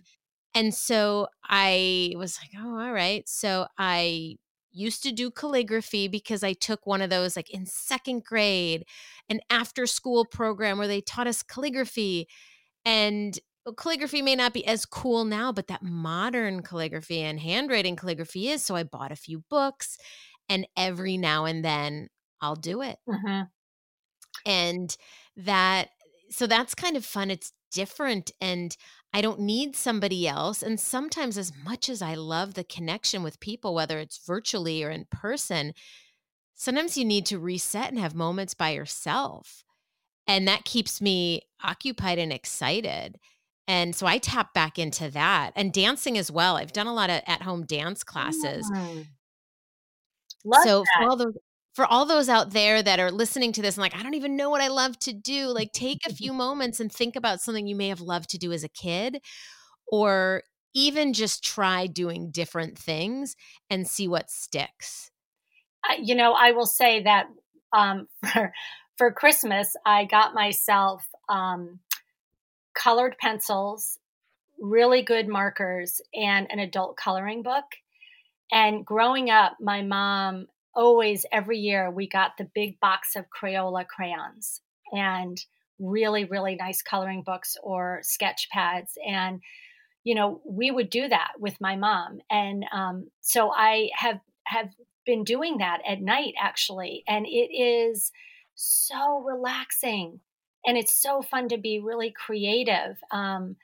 [0.53, 4.35] And so I was like, "Oh, all right." So I
[4.71, 8.85] used to do calligraphy because I took one of those like in second grade,
[9.29, 12.27] an after school program where they taught us calligraphy.
[12.85, 17.95] And well, calligraphy may not be as cool now, but that modern calligraphy and handwriting
[17.95, 18.63] calligraphy is.
[18.63, 19.97] So I bought a few books,
[20.49, 22.09] and every now and then
[22.41, 22.97] I'll do it.
[23.07, 23.43] Mm-hmm.
[24.45, 24.97] And
[25.37, 25.89] that,
[26.29, 27.29] so that's kind of fun.
[27.29, 28.31] It's different.
[28.41, 28.75] And
[29.13, 30.63] I don't need somebody else.
[30.63, 34.89] And sometimes, as much as I love the connection with people, whether it's virtually or
[34.89, 35.73] in person,
[36.55, 39.63] sometimes you need to reset and have moments by yourself.
[40.27, 43.19] And that keeps me occupied and excited.
[43.71, 46.57] And so I tap back into that and dancing as well.
[46.57, 48.69] I've done a lot of at home dance classes.
[48.69, 49.07] Mm.
[50.63, 50.87] so that.
[50.97, 51.37] for all those
[51.73, 54.35] for all those out there that are listening to this and like, I don't even
[54.35, 57.65] know what I love to do, like take a few moments and think about something
[57.65, 59.19] you may have loved to do as a kid
[59.89, 60.43] or
[60.75, 63.37] even just try doing different things
[63.69, 65.11] and see what sticks.
[66.01, 67.27] you know, I will say that
[67.71, 68.51] um, for,
[68.97, 71.79] for Christmas, I got myself um,
[72.73, 73.97] colored pencils,
[74.59, 77.65] really good markers, and an adult coloring book.
[78.51, 83.85] And growing up, my mom always, every year, we got the big box of Crayola
[83.87, 85.43] crayons and
[85.79, 88.97] really, really nice coloring books or sketch pads.
[89.05, 89.41] And,
[90.03, 92.19] you know, we would do that with my mom.
[92.29, 94.69] And um, so I have, have
[95.05, 97.03] been doing that at night actually.
[97.07, 98.11] And it is
[98.55, 100.19] so relaxing
[100.65, 102.97] and it's so fun to be really creative.
[103.11, 103.55] Um,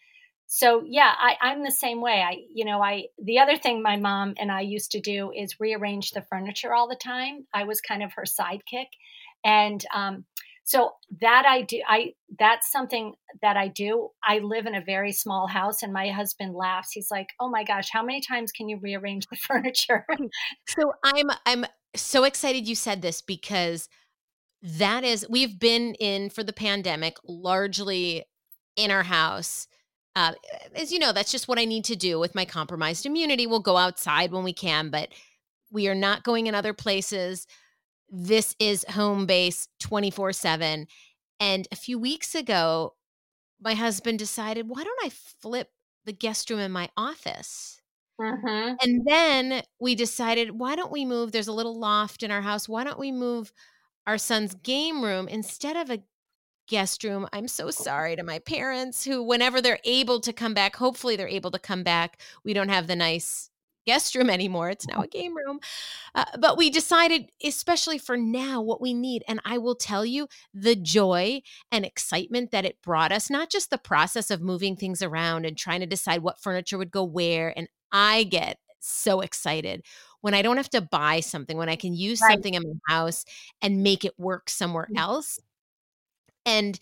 [0.48, 2.24] so yeah, I, I'm the same way.
[2.26, 5.60] I, you know, I the other thing my mom and I used to do is
[5.60, 7.46] rearrange the furniture all the time.
[7.54, 8.88] I was kind of her sidekick,
[9.44, 10.24] and um,
[10.64, 11.82] so that I do.
[11.86, 14.10] I that's something that I do.
[14.24, 16.92] I live in a very small house, and my husband laughs.
[16.94, 20.06] He's like, "Oh my gosh, how many times can you rearrange the furniture?"
[20.68, 23.90] so I'm I'm so excited you said this because
[24.62, 28.24] that is we've been in for the pandemic largely
[28.76, 29.68] in our house
[30.16, 30.34] uh,
[30.76, 33.46] as you know that's just what i need to do with my compromised immunity.
[33.46, 35.10] We'll go outside when we can but
[35.72, 37.46] we are not going in other places.
[38.10, 40.88] This is home base 24 7
[41.40, 42.94] and a few weeks ago
[43.62, 45.70] my husband decided why don't i flip
[46.06, 47.82] the guest room in my office?
[48.20, 48.74] Mm-hmm.
[48.82, 51.32] and then we decided why don't we move?
[51.32, 52.68] There's a little loft in our house.
[52.68, 53.54] Why don't we move
[54.08, 56.02] our son's game room instead of a
[56.68, 57.28] guest room.
[57.32, 61.28] I'm so sorry to my parents who, whenever they're able to come back, hopefully they're
[61.28, 62.20] able to come back.
[62.44, 63.50] We don't have the nice
[63.86, 64.70] guest room anymore.
[64.70, 65.60] It's now a game room.
[66.14, 69.24] Uh, but we decided, especially for now, what we need.
[69.30, 71.42] And I will tell you the joy
[71.72, 75.58] and excitement that it brought us, not just the process of moving things around and
[75.58, 77.54] trying to decide what furniture would go where.
[77.58, 79.84] And I get so excited
[80.22, 82.34] when I don't have to buy something, when I can use right.
[82.34, 83.26] something in my house
[83.62, 84.98] and make it work somewhere mm-hmm.
[84.98, 85.40] else.
[86.46, 86.80] And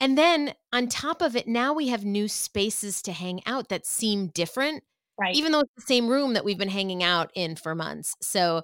[0.00, 3.86] and then on top of it, now we have new spaces to hang out that
[3.86, 4.84] seem different.
[5.18, 5.34] Right.
[5.34, 8.14] Even though it's the same room that we've been hanging out in for months.
[8.20, 8.62] So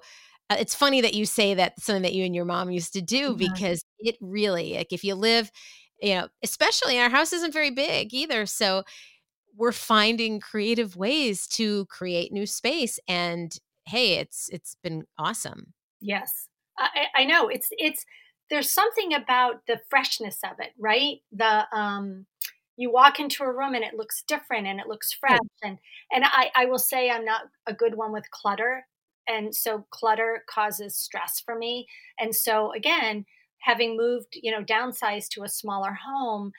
[0.49, 3.01] uh, it's funny that you say that something that you and your mom used to
[3.01, 3.53] do mm-hmm.
[3.53, 5.49] because it really like if you live
[6.01, 8.83] you know especially our house isn't very big either so
[9.55, 15.73] we're finding creative ways to create new space and hey it's it's been awesome.
[16.01, 16.47] Yes.
[16.77, 18.05] I, I know it's it's
[18.49, 21.17] there's something about the freshness of it right?
[21.31, 22.25] The um
[22.75, 25.77] you walk into a room and it looks different and it looks fresh and
[26.11, 28.85] and I, I will say i'm not a good one with clutter
[29.27, 31.87] and so clutter causes stress for me.
[32.19, 33.25] And so again
[33.59, 36.51] having moved you know downsized to a smaller home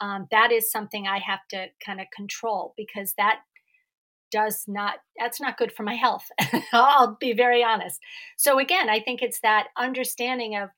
[0.00, 3.40] um, that is something i have to kind of control because that
[4.30, 6.26] does not that's not good for my health
[6.72, 8.00] i'll be very honest.
[8.36, 10.70] So again i think it's that understanding of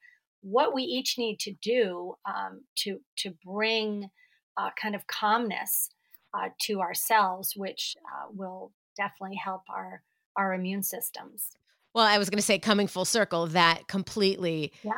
[0.42, 4.10] what we each need to do um, to to bring
[4.56, 5.88] uh, kind of calmness
[6.34, 10.02] uh, to ourselves which uh, will definitely help our
[10.36, 11.50] our immune systems.
[11.94, 14.92] Well i was going to say coming full circle that completely yeah.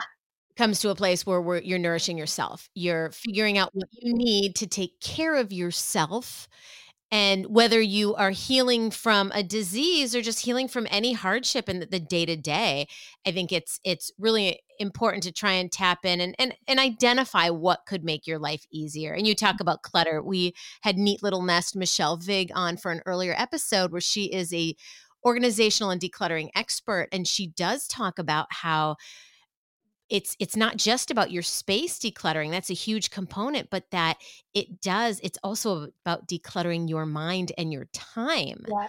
[0.56, 2.68] comes to a place where you're nourishing yourself.
[2.74, 6.48] You're figuring out what you need to take care of yourself
[7.10, 11.86] and whether you are healing from a disease or just healing from any hardship in
[11.90, 12.86] the day to day
[13.26, 17.48] i think it's it's really important to try and tap in and, and and identify
[17.50, 19.12] what could make your life easier.
[19.12, 20.22] And you talk about clutter.
[20.22, 24.52] We had neat little nest Michele Vig on for an earlier episode where she is
[24.52, 24.74] a
[25.24, 28.96] organizational and decluttering expert and she does talk about how
[30.14, 34.16] it's it's not just about your space decluttering that's a huge component but that
[34.54, 38.86] it does it's also about decluttering your mind and your time yeah.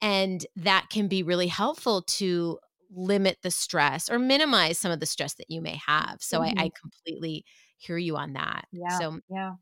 [0.00, 2.58] and that can be really helpful to
[2.90, 6.58] limit the stress or minimize some of the stress that you may have so mm-hmm.
[6.58, 7.44] I, I completely
[7.76, 9.52] hear you on that yeah so yeah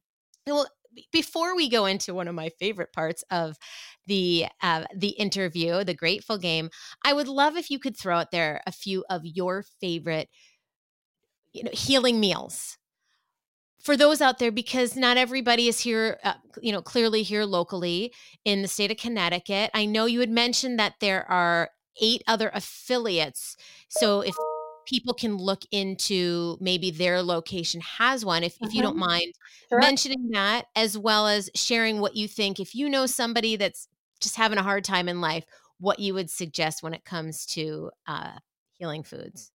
[0.46, 0.68] well
[1.10, 3.56] before we go into one of my favorite parts of
[4.06, 6.68] the uh, the interview, the Grateful Game,
[7.02, 10.28] I would love if you could throw out there a few of your favorite
[11.52, 12.78] you know, healing meals
[13.82, 18.12] for those out there because not everybody is here uh, you know clearly here locally
[18.44, 22.50] in the state of connecticut i know you had mentioned that there are eight other
[22.54, 23.56] affiliates
[23.88, 24.34] so if
[24.86, 28.66] people can look into maybe their location has one if, mm-hmm.
[28.66, 29.10] if you don't mm-hmm.
[29.10, 29.32] mind
[29.68, 29.78] sure.
[29.80, 33.88] mentioning that as well as sharing what you think if you know somebody that's
[34.20, 35.44] just having a hard time in life
[35.78, 38.32] what you would suggest when it comes to uh,
[38.72, 39.51] healing foods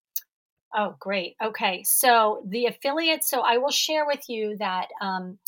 [0.76, 1.36] Oh, great.
[1.43, 1.84] Okay.
[1.84, 5.39] So the affiliates, so I will share with you that um,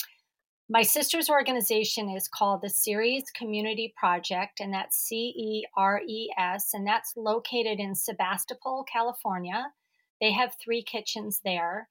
[0.70, 6.30] my sister's organization is called the Ceres Community Project, and that's C E R E
[6.38, 9.72] S, and that's located in Sebastopol, California.
[10.22, 11.88] They have three kitchens there.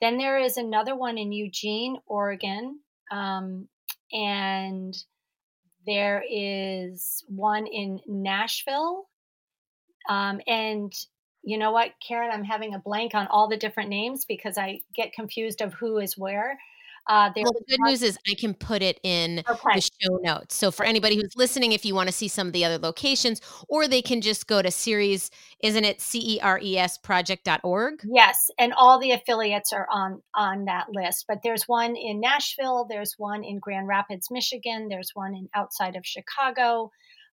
[0.00, 3.68] Then there is another one in Eugene, Oregon, um,
[4.12, 4.96] and
[5.86, 9.08] there is one in Nashville.
[10.08, 10.92] Um, and
[11.48, 14.80] you know what, Karen, I'm having a blank on all the different names because I
[14.94, 16.58] get confused of who is where.
[17.06, 19.76] Uh, well, the good news is I can put it in okay.
[19.76, 20.54] the show notes.
[20.54, 23.40] So for anybody who's listening, if you want to see some of the other locations,
[23.66, 25.30] or they can just go to Ceres,
[25.62, 28.02] isn't it C E R E S project.org?
[28.04, 28.50] Yes.
[28.58, 31.24] And all the affiliates are on on that list.
[31.26, 35.96] But there's one in Nashville, there's one in Grand Rapids, Michigan, there's one in outside
[35.96, 36.90] of Chicago,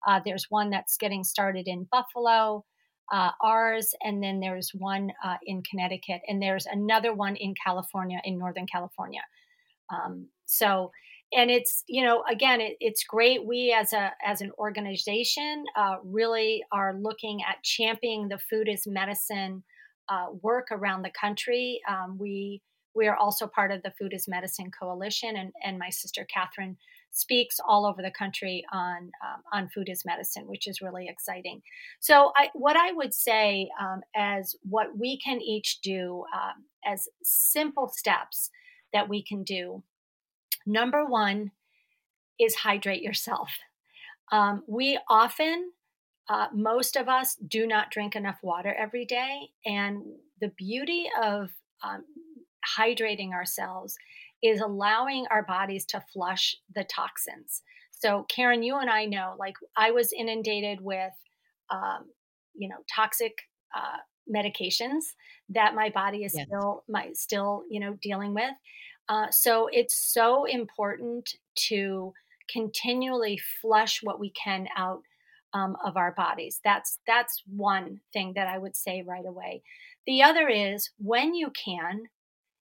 [0.07, 2.63] uh, there's one that's getting started in Buffalo
[3.11, 8.19] uh, ours, and then there's one uh, in Connecticut, and there's another one in California,
[8.23, 9.21] in Northern California.
[9.93, 10.91] Um, so,
[11.33, 13.45] and it's you know again, it, it's great.
[13.45, 18.87] We as a as an organization uh, really are looking at championing the food as
[18.87, 19.63] medicine
[20.09, 21.81] uh, work around the country.
[21.87, 22.61] Um, we
[22.95, 26.77] we are also part of the Food as Medicine Coalition, and and my sister Catherine
[27.15, 31.61] speaks all over the country on um, on food as medicine, which is really exciting.
[31.99, 37.07] So, I, what I would say um, as what we can each do um, as
[37.23, 38.51] simple steps
[38.93, 39.83] that we can do.
[40.65, 41.51] Number one
[42.39, 43.49] is hydrate yourself.
[44.31, 45.71] Um, we often,
[46.29, 50.01] uh, most of us, do not drink enough water every day, and
[50.41, 51.49] the beauty of
[51.83, 52.03] um,
[52.77, 53.95] hydrating ourselves
[54.43, 57.61] is allowing our bodies to flush the toxins.
[57.91, 61.13] So, Karen, you and I know, like, I was inundated with,
[61.69, 62.05] um,
[62.53, 63.33] you know, toxic
[63.75, 63.97] uh,
[64.33, 65.03] medications
[65.49, 66.45] that my body is yes.
[66.47, 68.53] still, my still, you know, dealing with.
[69.07, 71.29] Uh, so, it's so important
[71.69, 72.13] to
[72.51, 75.01] continually flush what we can out
[75.53, 76.59] um, of our bodies.
[76.63, 79.63] That's that's one thing that I would say right away.
[80.05, 82.03] The other is when you can,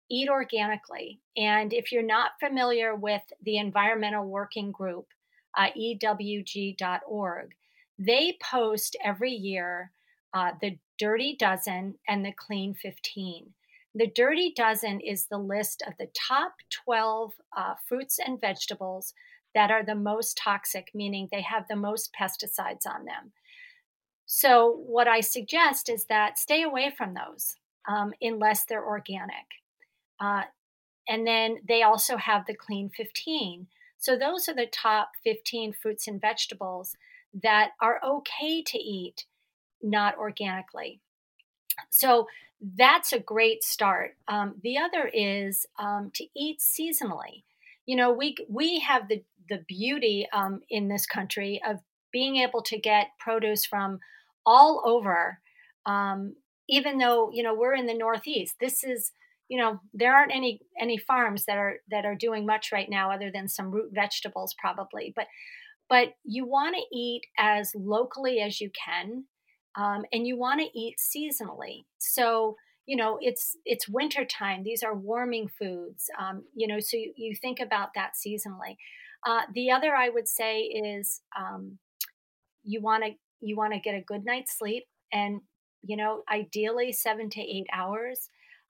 [0.09, 1.19] eat organically.
[1.37, 5.07] And if you're not familiar with the Environmental Working Group,
[5.57, 7.55] uh, EWG.org,
[7.97, 9.91] they post every year
[10.33, 13.53] uh, the Dirty Dozen and the Clean 15.
[13.95, 16.53] The Dirty Dozen is the list of the top
[16.85, 19.13] 12 uh, fruits and vegetables
[19.55, 23.31] that are the most toxic, meaning they have the most pesticides on them.
[24.25, 27.55] So, what I suggest is that stay away from those
[27.87, 29.33] um, unless they're organic.
[30.19, 30.43] Uh,
[31.07, 33.67] and then they also have the Clean 15.
[33.97, 36.95] So those are the top 15 fruits and vegetables
[37.43, 39.25] that are okay to eat
[39.81, 40.99] not organically.
[41.89, 42.27] So
[42.75, 44.17] that's a great start.
[44.27, 47.43] Um, the other is um, to eat seasonally.
[47.85, 51.79] You know, we we have the the beauty um, in this country of
[52.11, 53.99] being able to get produce from
[54.45, 55.39] all over.
[55.85, 56.35] Um,
[56.67, 59.11] even though you know we're in the Northeast, this is
[59.49, 63.11] you know there aren't any any farms that are that are doing much right now
[63.11, 65.25] other than some root vegetables probably but
[65.89, 69.25] but you want to eat as locally as you can
[69.75, 71.85] um, and you want to eat seasonally.
[71.97, 74.63] So you know it's it's winter time.
[74.63, 78.77] These are warming foods um, you know so you, you, think about that seasonally.
[79.27, 81.77] Uh, the other i would say is um,
[82.63, 85.41] you want to you want to get a good night's sleep and
[85.83, 88.29] you know ideally seven to eight hours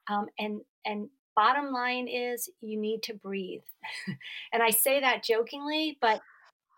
[0.09, 3.61] um, and and bottom line is you need to breathe.
[4.53, 6.21] and I say that jokingly, but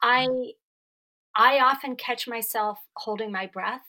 [0.04, 0.50] I mm.
[1.36, 3.86] I often catch myself holding my breath.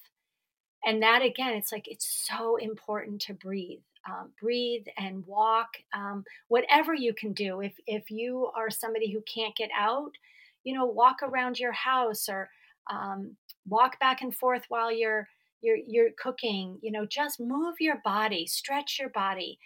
[0.84, 3.80] And that again, it's like it's so important to breathe.
[4.08, 7.60] Um, breathe and walk, um, whatever you can do.
[7.60, 10.10] If if you are somebody who can't get out,
[10.64, 12.50] you know, walk around your house or
[12.90, 13.36] um,
[13.68, 15.28] walk back and forth while you're
[15.60, 19.58] you're you're cooking you know just move your body stretch your body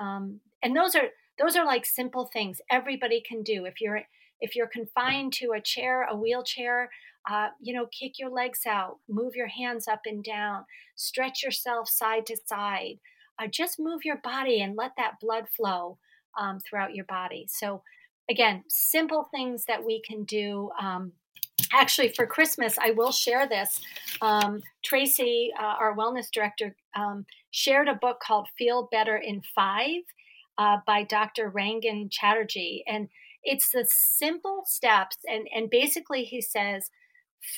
[0.00, 4.02] um, and those are those are like simple things everybody can do if you're
[4.40, 6.90] if you're confined to a chair a wheelchair
[7.30, 10.64] uh, you know kick your legs out move your hands up and down
[10.96, 12.98] stretch yourself side to side
[13.38, 15.98] uh, just move your body and let that blood flow
[16.38, 17.46] um, throughout your body.
[17.48, 17.82] So,
[18.30, 20.70] again, simple things that we can do.
[20.80, 21.12] Um,
[21.72, 23.80] actually, for Christmas, I will share this.
[24.20, 30.02] Um, Tracy, uh, our wellness director, um, shared a book called Feel Better in Five
[30.58, 31.50] uh, by Dr.
[31.50, 32.82] Rangan Chatterjee.
[32.88, 33.08] And
[33.44, 35.18] it's the simple steps.
[35.28, 36.90] And, and basically, he says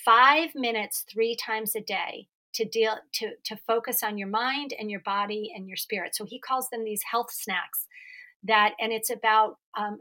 [0.04, 4.90] five minutes three times a day to deal to to focus on your mind and
[4.90, 7.86] your body and your spirit so he calls them these health snacks
[8.42, 9.98] that and it's about um,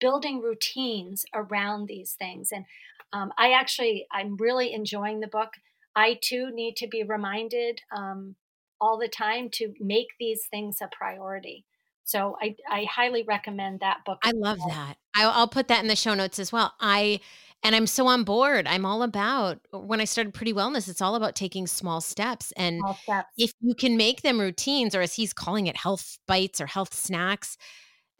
[0.00, 2.64] building routines around these things and
[3.12, 5.50] um, i actually i'm really enjoying the book
[5.94, 8.34] i too need to be reminded um,
[8.80, 11.64] all the time to make these things a priority
[12.06, 14.18] so I, I highly recommend that book.
[14.22, 14.96] I love that.
[15.16, 16.72] I'll, I'll put that in the show notes as well.
[16.80, 17.20] I
[17.64, 18.68] and I'm so on board.
[18.68, 22.52] I'm all about when I started Pretty Wellness, it's all about taking small steps.
[22.56, 23.28] And small steps.
[23.36, 26.94] if you can make them routines, or as he's calling it, health bites or health
[26.94, 27.56] snacks,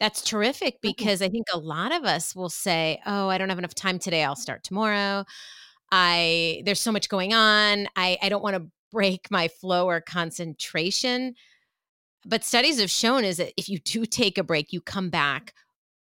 [0.01, 3.57] that's terrific because I think a lot of us will say, Oh, I don't have
[3.57, 4.23] enough time today.
[4.23, 5.23] I'll start tomorrow.
[5.91, 7.87] I there's so much going on.
[7.95, 11.35] I, I don't want to break my flow or concentration.
[12.25, 15.53] But studies have shown is that if you do take a break, you come back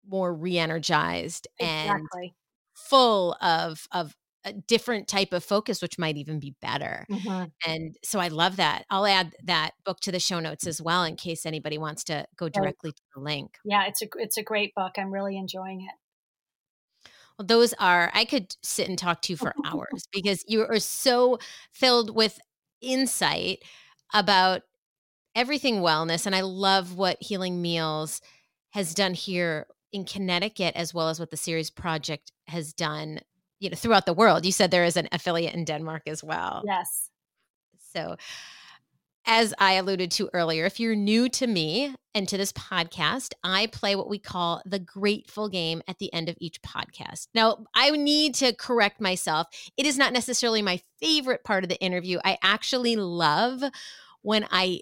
[0.09, 2.03] more re-energized exactly.
[2.22, 2.30] and
[2.74, 4.14] full of of
[4.45, 7.45] a different type of focus which might even be better mm-hmm.
[7.66, 11.05] and so i love that i'll add that book to the show notes as well
[11.05, 14.43] in case anybody wants to go directly to the link yeah it's a it's a
[14.43, 19.32] great book i'm really enjoying it well those are i could sit and talk to
[19.32, 21.39] you for hours because you are so
[21.72, 22.39] filled with
[22.85, 23.62] insight
[24.12, 24.62] about
[25.35, 28.20] everything wellness and i love what healing meals
[28.70, 33.20] has done here in Connecticut as well as what the Ceres project has done
[33.61, 34.45] you know throughout the world.
[34.45, 36.62] You said there is an affiliate in denmark as well.
[36.66, 37.11] Yes.
[37.95, 38.16] So
[39.27, 43.66] as I alluded to earlier, if you're new to me and to this podcast, I
[43.66, 47.29] play what we call the grateful game at the end of each podcast.
[47.35, 49.47] Now, I need to correct myself.
[49.77, 52.18] It is not necessarily my favorite part of the interview.
[52.25, 53.62] I actually love
[54.22, 54.81] when I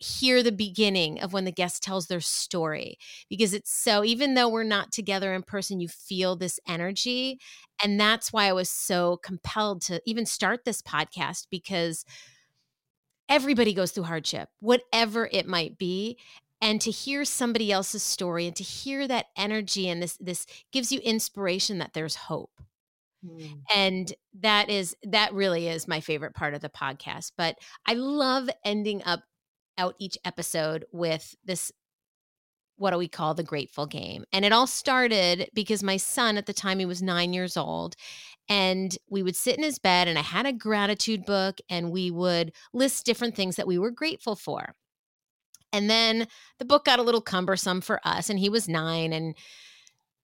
[0.00, 4.48] hear the beginning of when the guest tells their story because it's so even though
[4.48, 7.36] we're not together in person you feel this energy
[7.82, 12.04] and that's why I was so compelled to even start this podcast because
[13.28, 16.18] everybody goes through hardship whatever it might be
[16.60, 20.90] and to hear somebody else's story and to hear that energy and this this gives
[20.90, 22.62] you inspiration that there's hope
[23.24, 23.62] Mm.
[23.74, 27.32] And that is that really is my favorite part of the podcast.
[27.36, 29.22] But I love ending up
[29.76, 31.72] out each episode with this
[32.76, 36.46] what do we call the grateful game and it all started because my son at
[36.46, 37.96] the time he was nine years old
[38.48, 42.10] and we would sit in his bed and i had a gratitude book and we
[42.10, 44.74] would list different things that we were grateful for
[45.72, 46.26] and then
[46.58, 49.36] the book got a little cumbersome for us and he was nine and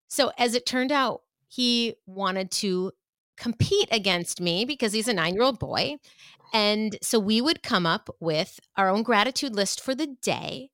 [0.08, 2.92] so as it turned out he wanted to
[3.36, 5.96] compete against me because he's a nine year old boy
[6.54, 10.70] and so we would come up with our own gratitude list for the day.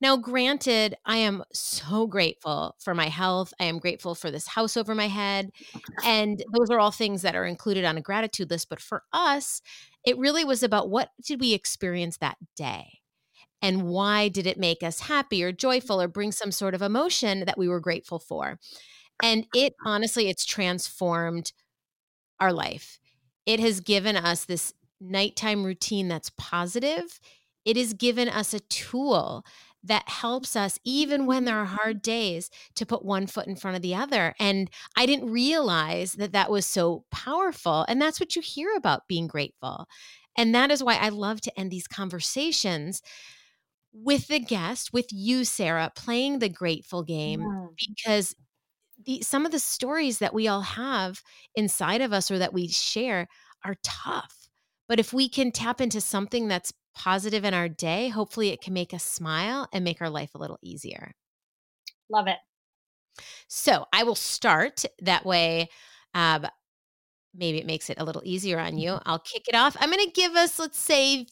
[0.00, 3.52] Now, granted, I am so grateful for my health.
[3.60, 5.50] I am grateful for this house over my head.
[6.04, 8.68] And those are all things that are included on a gratitude list.
[8.68, 9.62] But for us,
[10.04, 13.00] it really was about what did we experience that day?
[13.62, 17.44] And why did it make us happy or joyful or bring some sort of emotion
[17.46, 18.58] that we were grateful for?
[19.22, 21.52] And it honestly, it's transformed
[22.40, 22.98] our life.
[23.46, 27.20] It has given us this nighttime routine that's positive,
[27.64, 29.44] it has given us a tool
[29.84, 33.76] that helps us even when there are hard days to put one foot in front
[33.76, 38.34] of the other and i didn't realize that that was so powerful and that's what
[38.34, 39.86] you hear about being grateful
[40.36, 43.02] and that is why i love to end these conversations
[43.92, 47.66] with the guest with you sarah playing the grateful game yeah.
[47.88, 48.34] because
[49.04, 51.20] the, some of the stories that we all have
[51.54, 53.28] inside of us or that we share
[53.64, 54.48] are tough
[54.88, 58.72] but if we can tap into something that's positive in our day, hopefully it can
[58.72, 61.12] make us smile and make our life a little easier.
[62.10, 62.38] Love it.
[63.48, 65.68] So I will start that way.
[66.14, 66.46] Um,
[67.34, 68.98] maybe it makes it a little easier on you.
[69.06, 69.76] I'll kick it off.
[69.80, 71.26] I'm going to give us, let's say,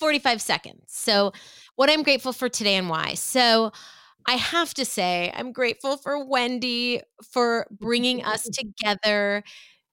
[0.00, 0.84] 45 seconds.
[0.86, 1.32] So,
[1.76, 3.14] what I'm grateful for today and why.
[3.14, 3.72] So,
[4.26, 7.00] I have to say, I'm grateful for Wendy
[7.32, 9.42] for bringing us together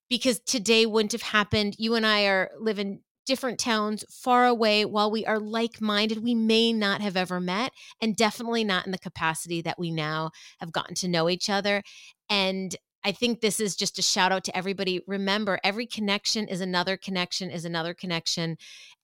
[0.10, 1.76] because today wouldn't have happened.
[1.80, 6.24] You and I are living different towns far away while we are like minded.
[6.24, 7.72] We may not have ever met,
[8.02, 11.84] and definitely not in the capacity that we now have gotten to know each other.
[12.30, 15.00] And I think this is just a shout out to everybody.
[15.06, 18.58] Remember, every connection is another connection, is another connection,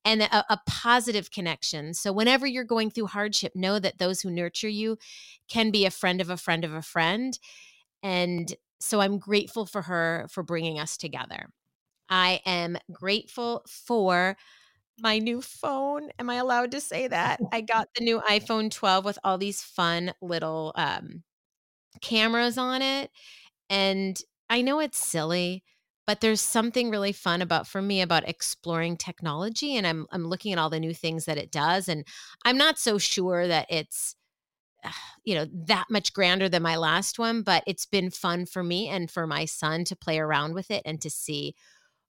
[0.03, 1.93] and a, a, positive connection.
[1.93, 4.97] So, whenever you're going through hardship, know that those who nurture you
[5.47, 7.37] can be a friend of a friend of a friend.
[8.01, 11.49] And so, I'm grateful for her for bringing us together.
[12.11, 14.37] I am grateful for
[14.99, 16.09] my new phone.
[16.19, 17.39] Am I allowed to say that?
[17.51, 21.23] I got the new iPhone 12 with all these fun little um,
[22.01, 23.11] cameras on it
[23.69, 25.63] and I know it's silly,
[26.07, 30.51] but there's something really fun about for me about exploring technology and I'm I'm looking
[30.53, 32.05] at all the new things that it does and
[32.45, 34.15] I'm not so sure that it's
[35.25, 38.87] you know that much grander than my last one but it's been fun for me
[38.89, 41.55] and for my son to play around with it and to see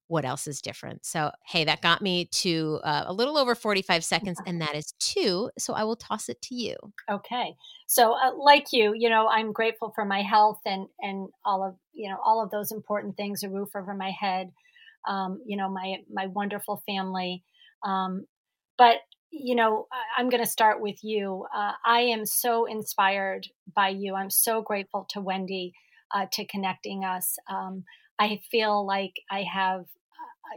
[0.09, 1.05] what else is different.
[1.05, 4.92] So, hey, that got me to uh, a little over 45 seconds, and that is
[4.98, 5.50] two.
[5.59, 6.76] So, I will toss it to you.
[7.11, 7.55] Okay.
[7.86, 11.76] So, uh, like you, you know, I'm grateful for my health and and all of
[11.92, 14.50] you know all of those important things: a roof over my head,
[15.09, 17.42] um, you know, my my wonderful family.
[17.84, 18.26] Um,
[18.78, 18.96] but
[19.30, 19.86] you know,
[20.18, 21.46] I'm going to start with you.
[21.55, 24.14] Uh, I am so inspired by you.
[24.14, 25.72] I'm so grateful to Wendy
[26.14, 27.38] uh, to connecting us.
[27.50, 27.84] Um,
[28.18, 29.84] I feel like I have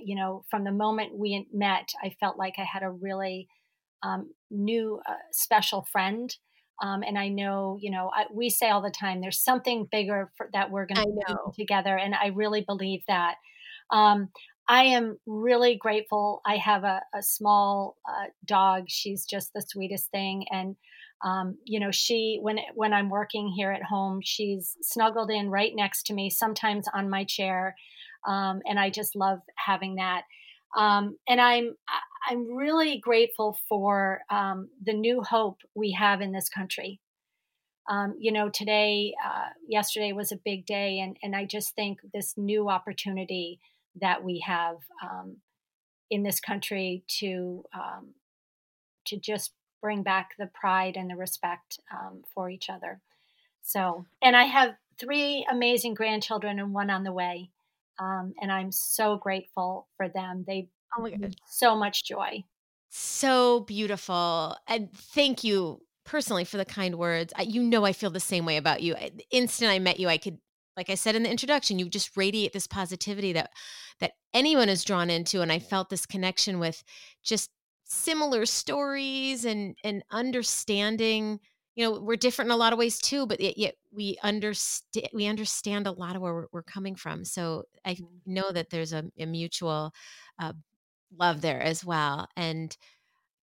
[0.03, 3.47] you know, from the moment we met, I felt like I had a really
[4.03, 6.35] um, new, uh, special friend.
[6.81, 10.31] Um, and I know, you know, I, we say all the time, there's something bigger
[10.35, 11.97] for, that we're going to do together.
[11.97, 13.35] And I really believe that.
[13.91, 14.29] Um,
[14.67, 16.41] I am really grateful.
[16.45, 18.85] I have a, a small uh, dog.
[18.87, 20.45] She's just the sweetest thing.
[20.51, 20.75] And,
[21.25, 25.71] um, you know, she, when, when I'm working here at home, she's snuggled in right
[25.75, 27.75] next to me, sometimes on my chair
[28.25, 30.23] um, and I just love having that.
[30.77, 31.75] Um, and I'm
[32.29, 36.99] I'm really grateful for um, the new hope we have in this country.
[37.87, 41.99] Um, you know, today, uh, yesterday was a big day, and and I just think
[42.13, 43.59] this new opportunity
[44.01, 45.37] that we have um,
[46.09, 47.63] in this country to
[49.05, 49.53] to just
[49.85, 51.79] bring back the pride and the respect
[52.33, 52.99] for each other.
[53.61, 57.51] So, and I have three amazing grandchildren and one on the way.
[57.99, 60.43] Um, and I'm so grateful for them.
[60.47, 61.15] They oh my
[61.47, 62.43] so much joy.
[62.89, 64.57] So beautiful.
[64.67, 67.31] And thank you personally for the kind words.
[67.37, 68.95] I, you know, I feel the same way about you.
[68.95, 70.39] The instant I met you, I could,
[70.75, 73.51] like I said in the introduction, you just radiate this positivity that
[73.99, 75.41] that anyone is drawn into.
[75.41, 76.83] And I felt this connection with
[77.23, 77.51] just
[77.85, 81.39] similar stories and and understanding
[81.75, 85.07] you know we're different in a lot of ways too but yet, yet we understand
[85.13, 88.05] we understand a lot of where we're, we're coming from so i mm-hmm.
[88.25, 89.93] know that there's a, a mutual
[90.39, 90.53] uh,
[91.17, 92.75] love there as well and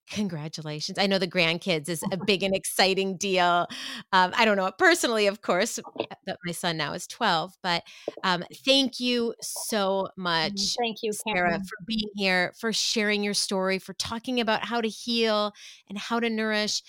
[0.09, 3.67] congratulations i know the grandkids is a big and exciting deal
[4.11, 5.79] um, i don't know it personally of course
[6.25, 7.83] that my son now is 12 but
[8.23, 10.23] um, thank you so mm-hmm.
[10.23, 14.81] much thank you sarah for being here for sharing your story for talking about how
[14.81, 15.53] to heal
[15.89, 16.81] and how to nourish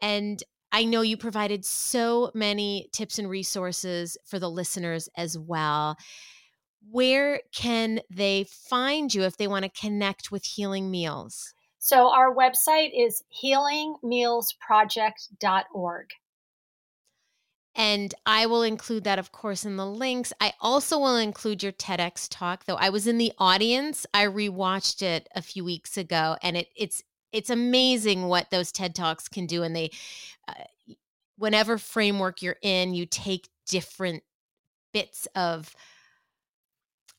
[0.00, 0.42] and
[0.72, 5.98] I know you provided so many tips and resources for the listeners as well.
[6.90, 11.52] Where can they find you if they want to connect with Healing Meals?
[11.84, 16.10] So, our website is healingmealsproject.org.
[17.74, 20.32] And I will include that, of course, in the links.
[20.40, 24.06] I also will include your TEDx talk, though I was in the audience.
[24.14, 27.02] I rewatched it a few weeks ago, and it, it's
[27.32, 29.64] it's amazing what those TED Talks can do.
[29.64, 29.90] And they,
[30.46, 30.54] uh,
[31.36, 34.22] whenever framework you're in, you take different
[34.92, 35.74] bits of,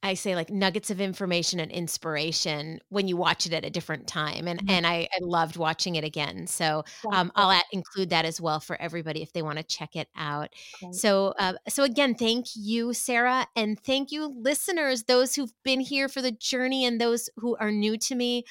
[0.03, 4.05] I say like nuggets of information and inspiration when you watch it at a different
[4.05, 4.47] time.
[4.49, 4.69] And mm-hmm.
[4.69, 6.45] and I, I, loved watching it again.
[6.45, 9.95] So um, I'll add, include that as well for everybody if they want to check
[9.95, 10.49] it out.
[10.91, 16.09] So uh, so again, thank you, Sarah, and thank you, listeners, those who've been here
[16.09, 18.43] for the journey and those who are new to me.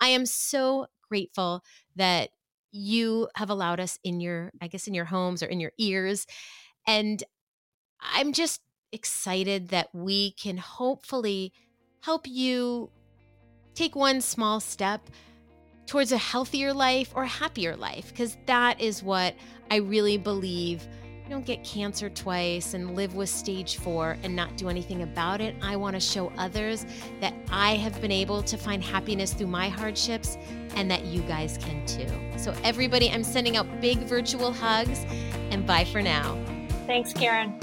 [0.00, 1.64] I am so grateful
[1.96, 2.30] that
[2.70, 6.26] you have allowed us in your, I guess, in your homes or in your ears.
[6.86, 7.24] And
[8.00, 8.60] I'm just
[8.92, 11.52] excited that we can hopefully
[12.00, 12.90] help you
[13.74, 15.08] take one small step
[15.86, 19.34] towards a healthier life or happier life, because that is what
[19.70, 20.86] I really believe
[21.28, 25.42] you don't get cancer twice and live with stage four and not do anything about
[25.42, 25.54] it.
[25.60, 26.86] I want to show others
[27.20, 30.38] that I have been able to find happiness through my hardships
[30.74, 32.08] and that you guys can too.
[32.38, 35.04] So, everybody, I'm sending out big virtual hugs
[35.50, 36.42] and bye for now.
[36.86, 37.60] Thanks, Karen.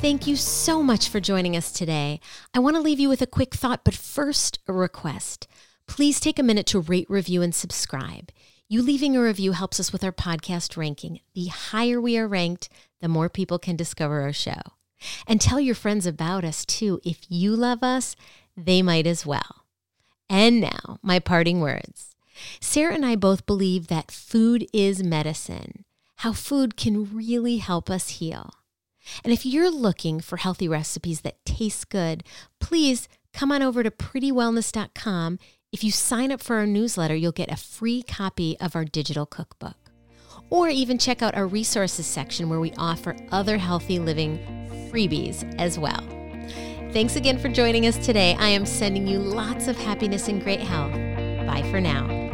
[0.00, 2.20] Thank you so much for joining us today.
[2.54, 5.48] I want to leave you with a quick thought, but first, a request
[5.88, 8.30] please take a minute to rate, review, and subscribe.
[8.68, 11.20] You leaving a review helps us with our podcast ranking.
[11.34, 12.68] The higher we are ranked,
[13.00, 14.60] the more people can discover our show.
[15.26, 17.00] And tell your friends about us too.
[17.04, 18.14] If you love us,
[18.56, 19.64] they might as well.
[20.28, 22.14] And now, my parting words.
[22.60, 25.84] Sarah and I both believe that food is medicine,
[26.16, 28.52] how food can really help us heal.
[29.24, 32.24] And if you're looking for healthy recipes that taste good,
[32.60, 35.38] please come on over to prettywellness.com.
[35.72, 39.26] If you sign up for our newsletter, you'll get a free copy of our digital
[39.26, 39.76] cookbook.
[40.50, 44.38] Or even check out our resources section where we offer other healthy living
[44.90, 46.02] freebies as well.
[46.92, 48.34] Thanks again for joining us today.
[48.38, 50.92] I am sending you lots of happiness and great health.
[51.46, 52.27] Bye for now.